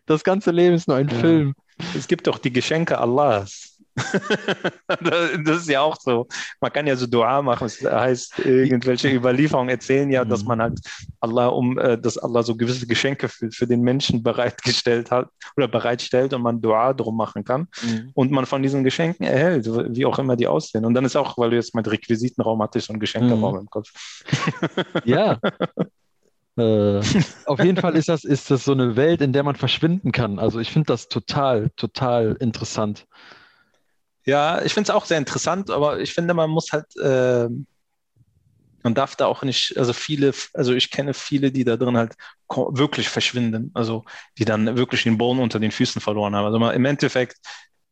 Das 0.07 0.25
ganze 0.25 0.51
Leben 0.51 0.75
ist 0.75 0.89
nur 0.89 0.97
ein 0.97 1.09
ja. 1.09 1.15
Film. 1.15 1.55
Es 1.97 2.09
gibt 2.09 2.27
doch 2.27 2.39
die 2.39 2.53
Geschenke 2.53 2.99
Allahs. 2.99 3.70
das 5.45 5.59
ist 5.59 5.69
ja 5.69 5.81
auch 5.81 5.97
so. 6.01 6.27
Man 6.61 6.73
kann 6.73 6.87
ja 6.87 6.97
so 6.97 7.07
Dua 7.07 7.43
machen, 7.43 7.65
das 7.65 7.93
heißt, 7.93 8.39
irgendwelche 8.41 9.11
Überlieferungen 9.11 9.71
erzählen 9.71 10.11
ja, 10.11 10.25
dass 10.25 10.43
mhm. 10.43 10.49
man 10.49 10.63
halt 10.63 10.81
Allah 11.21 11.49
um, 11.49 11.79
äh, 11.79 11.99
dass 11.99 12.19
Allah 12.19 12.43
so 12.43 12.57
gewisse 12.57 12.87
Geschenke 12.87 13.29
für, 13.29 13.51
für 13.51 13.67
den 13.67 13.83
Menschen 13.83 14.23
bereitgestellt 14.23 15.11
hat 15.11 15.29
oder 15.57 15.69
bereitstellt 15.69 16.33
und 16.35 16.43
man 16.43 16.61
Dua 16.61 16.93
drum 16.93 17.17
machen 17.17 17.45
kann 17.45 17.69
mhm. 17.83 18.11
und 18.15 18.31
man 18.31 18.47
von 18.47 18.63
diesen 18.63 18.85
Geschenken 18.85 19.27
erhält, 19.27 19.67
wie 19.67 20.07
auch 20.07 20.19
immer 20.19 20.37
die 20.37 20.47
aussehen. 20.47 20.85
Und 20.85 20.95
dann 20.95 21.05
ist 21.05 21.17
auch, 21.17 21.39
weil 21.39 21.51
du 21.51 21.57
jetzt 21.57 21.75
mit 21.75 21.91
Requisitenraum 21.91 22.63
hattest 22.63 22.91
und 22.91 23.01
Geschenkeraum 23.01 23.55
mhm. 23.55 23.61
im 23.61 23.71
Kopf. 23.71 23.89
ja. 25.05 25.39
Äh, 26.57 27.01
auf 27.47 27.63
jeden 27.63 27.77
Fall 27.77 27.97
ist 27.97 28.09
das, 28.09 28.25
ist 28.25 28.51
das 28.51 28.65
so 28.65 28.73
eine 28.73 28.97
Welt, 28.97 29.21
in 29.21 29.33
der 29.33 29.43
man 29.43 29.57
verschwinden 29.57 30.13
kann. 30.13 30.39
Also 30.39 30.59
ich 30.59 30.71
finde 30.71 30.87
das 30.87 31.09
total, 31.09 31.71
total 31.77 32.37
interessant. 32.41 33.07
Ja, 34.25 34.63
ich 34.63 34.75
finde 34.75 34.91
es 34.91 34.95
auch 34.95 35.07
sehr 35.07 35.19
interessant, 35.19 35.71
aber 35.71 36.01
ich 36.01 36.13
finde, 36.13 36.35
man 36.35 36.51
muss 36.51 36.73
halt, 36.73 36.87
äh, 36.97 37.49
man 38.83 38.95
darf 38.95 39.17
da 39.17 39.27
auch 39.27 39.43
nicht, 39.43 39.77
also 39.77 39.93
viele, 39.93 40.33
also 40.55 40.75
ich 40.75 40.91
kenne 40.91 41.15
viele, 41.15 41.53
die 41.53 41.65
da 41.65 41.77
drin 41.77 41.97
halt 41.97 42.15
wirklich 42.49 43.09
verschwinden, 43.09 43.71
also 43.75 44.05
die 44.39 44.45
dann 44.45 44.77
wirklich 44.77 45.05
den 45.05 45.19
Boden 45.19 45.41
unter 45.41 45.61
den 45.61 45.71
Füßen 45.71 46.01
verloren 46.01 46.35
haben. 46.35 46.47
Also 46.47 46.59
man, 46.59 46.75
im 46.75 46.85
Endeffekt 46.85 47.37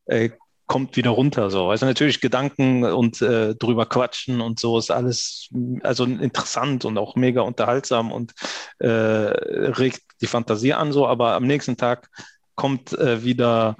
äh, 0.06 0.30
kommt 0.68 0.96
wieder 0.96 1.10
runter 1.10 1.50
so. 1.50 1.70
Also 1.70 1.86
natürlich 1.86 2.20
Gedanken 2.20 2.84
und 2.84 3.22
äh, 3.22 3.54
drüber 3.54 3.86
quatschen 3.86 4.40
und 4.40 4.60
so 4.60 4.78
ist 4.78 4.90
alles 4.90 5.48
also 5.82 6.04
interessant 6.04 6.84
und 6.84 6.98
auch 6.98 7.16
mega 7.16 7.40
unterhaltsam 7.40 8.12
und 8.12 8.34
äh, 8.78 8.86
regt 8.86 10.02
die 10.20 10.26
Fantasie 10.26 10.74
an 10.74 10.92
so, 10.92 11.06
aber 11.06 11.32
am 11.32 11.46
nächsten 11.46 11.76
Tag 11.76 12.08
kommt 12.54 12.92
äh, 12.92 13.24
wieder 13.24 13.76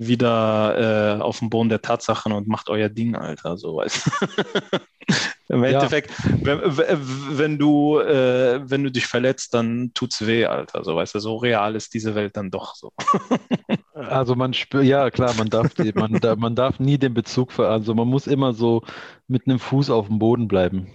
wieder 0.00 1.18
äh, 1.18 1.20
auf 1.20 1.40
dem 1.40 1.50
Boden 1.50 1.68
der 1.68 1.82
Tatsachen 1.82 2.32
und 2.32 2.48
macht 2.48 2.70
euer 2.70 2.88
Ding, 2.88 3.14
Alter. 3.14 3.58
So 3.58 3.76
weißt 3.76 4.10
Im 5.48 5.62
Endeffekt, 5.62 6.10
wenn, 6.42 6.60
wenn, 6.62 7.58
du, 7.58 7.98
äh, 7.98 8.60
wenn 8.64 8.82
du 8.82 8.90
dich 8.90 9.06
verletzt, 9.06 9.52
dann 9.52 9.90
tut's 9.92 10.26
weh, 10.26 10.46
Alter. 10.46 10.84
So 10.84 10.96
weißt 10.96 11.16
du, 11.16 11.18
so 11.18 11.36
real 11.36 11.76
ist 11.76 11.92
diese 11.92 12.14
Welt 12.14 12.36
dann 12.36 12.50
doch 12.50 12.76
so. 12.76 12.92
also 13.94 14.36
man 14.36 14.54
spürt, 14.54 14.84
ja 14.84 15.10
klar, 15.10 15.34
man 15.34 15.50
darf, 15.50 15.72
man, 15.94 16.18
man 16.38 16.54
darf 16.54 16.80
nie 16.80 16.96
den 16.96 17.12
Bezug 17.12 17.52
ver, 17.52 17.68
also 17.68 17.94
man 17.94 18.08
muss 18.08 18.26
immer 18.26 18.54
so 18.54 18.82
mit 19.28 19.46
einem 19.46 19.58
Fuß 19.58 19.90
auf 19.90 20.06
dem 20.06 20.18
Boden 20.18 20.48
bleiben. 20.48 20.88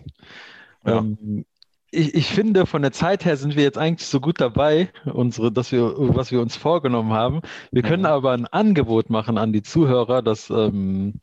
Ja. 0.83 0.97
Ähm, 0.97 1.45
ich, 1.91 2.13
ich, 2.13 2.27
finde, 2.27 2.65
von 2.65 2.81
der 2.81 2.91
Zeit 2.91 3.25
her 3.25 3.37
sind 3.37 3.55
wir 3.55 3.63
jetzt 3.63 3.77
eigentlich 3.77 4.07
so 4.07 4.19
gut 4.19 4.41
dabei, 4.41 4.89
unsere, 5.05 5.51
dass 5.51 5.71
wir, 5.71 5.93
was 5.97 6.31
wir 6.31 6.41
uns 6.41 6.55
vorgenommen 6.55 7.13
haben. 7.13 7.41
Wir 7.71 7.83
können 7.83 8.03
mhm. 8.03 8.07
aber 8.07 8.31
ein 8.31 8.47
Angebot 8.47 9.09
machen 9.09 9.37
an 9.37 9.53
die 9.53 9.63
Zuhörer, 9.63 10.21
dass 10.21 10.49
ähm, 10.49 11.19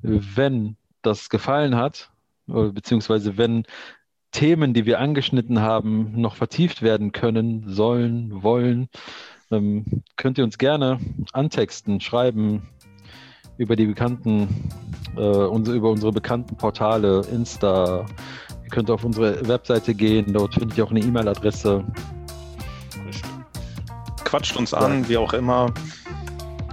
wenn 0.00 0.76
das 1.02 1.30
gefallen 1.30 1.76
hat, 1.76 2.10
beziehungsweise 2.46 3.38
wenn 3.38 3.64
Themen, 4.32 4.74
die 4.74 4.84
wir 4.84 4.98
angeschnitten 4.98 5.60
haben, 5.60 6.20
noch 6.20 6.34
vertieft 6.34 6.82
werden 6.82 7.12
können, 7.12 7.68
sollen, 7.68 8.42
wollen, 8.42 8.88
ähm, 9.50 10.02
könnt 10.16 10.38
ihr 10.38 10.44
uns 10.44 10.58
gerne 10.58 10.98
antexten, 11.32 12.00
schreiben 12.00 12.68
über 13.56 13.76
die 13.76 13.86
bekannten, 13.86 14.70
äh, 15.16 15.20
unsere, 15.20 15.76
über 15.76 15.90
unsere 15.90 16.12
bekannten 16.12 16.56
Portale, 16.56 17.22
Insta, 17.30 18.06
könnt 18.74 18.90
auf 18.90 19.04
unsere 19.04 19.46
Webseite 19.46 19.94
gehen, 19.94 20.32
dort 20.32 20.54
findet 20.54 20.76
ihr 20.76 20.84
auch 20.84 20.90
eine 20.90 20.98
E-Mail-Adresse. 20.98 21.84
Quatscht 24.24 24.56
uns 24.56 24.74
an, 24.74 25.08
wie 25.08 25.16
auch 25.16 25.32
immer. 25.32 25.72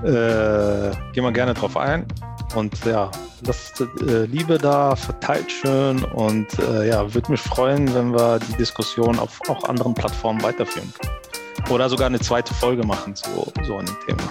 Äh, 0.03 0.89
gehen 1.13 1.23
wir 1.23 1.31
gerne 1.31 1.53
drauf 1.53 1.77
ein. 1.77 2.07
Und 2.55 2.73
ja, 2.85 3.11
lasst 3.45 3.81
äh, 3.81 4.25
Liebe 4.25 4.57
da, 4.57 4.95
verteilt 4.95 5.51
schön 5.51 6.03
und 6.03 6.47
äh, 6.57 6.89
ja, 6.89 7.13
würde 7.13 7.31
mich 7.31 7.39
freuen, 7.39 7.93
wenn 7.93 8.13
wir 8.13 8.39
die 8.39 8.53
Diskussion 8.53 9.19
auf 9.19 9.39
auch 9.47 9.63
anderen 9.65 9.93
Plattformen 9.93 10.41
weiterführen 10.41 10.91
können. 10.99 11.69
Oder 11.69 11.87
sogar 11.87 12.07
eine 12.07 12.19
zweite 12.19 12.51
Folge 12.55 12.83
machen 12.83 13.15
zu 13.15 13.29
so 13.63 13.77
einem 13.77 13.95
Thema. 14.07 14.23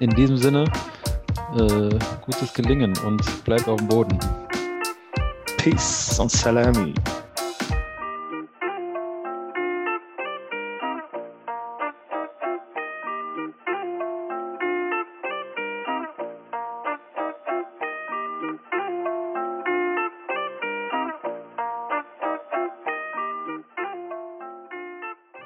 In 0.00 0.10
diesem 0.10 0.36
Sinne, 0.36 0.64
äh, 1.56 1.98
gutes 2.20 2.52
Gelingen 2.52 2.92
und 3.06 3.44
bleibt 3.44 3.68
auf 3.68 3.78
dem 3.78 3.88
Boden. 3.88 4.18
Peace 5.64 6.18
und 6.20 6.30
Salami. 6.30 6.92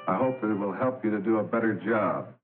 I 0.05 0.15
hope 0.15 0.41
that 0.41 0.51
it 0.51 0.59
will 0.59 0.73
help 0.73 1.05
you 1.05 1.11
to 1.11 1.19
do 1.19 1.37
a 1.37 1.43
better 1.43 1.73
job. 1.75 2.38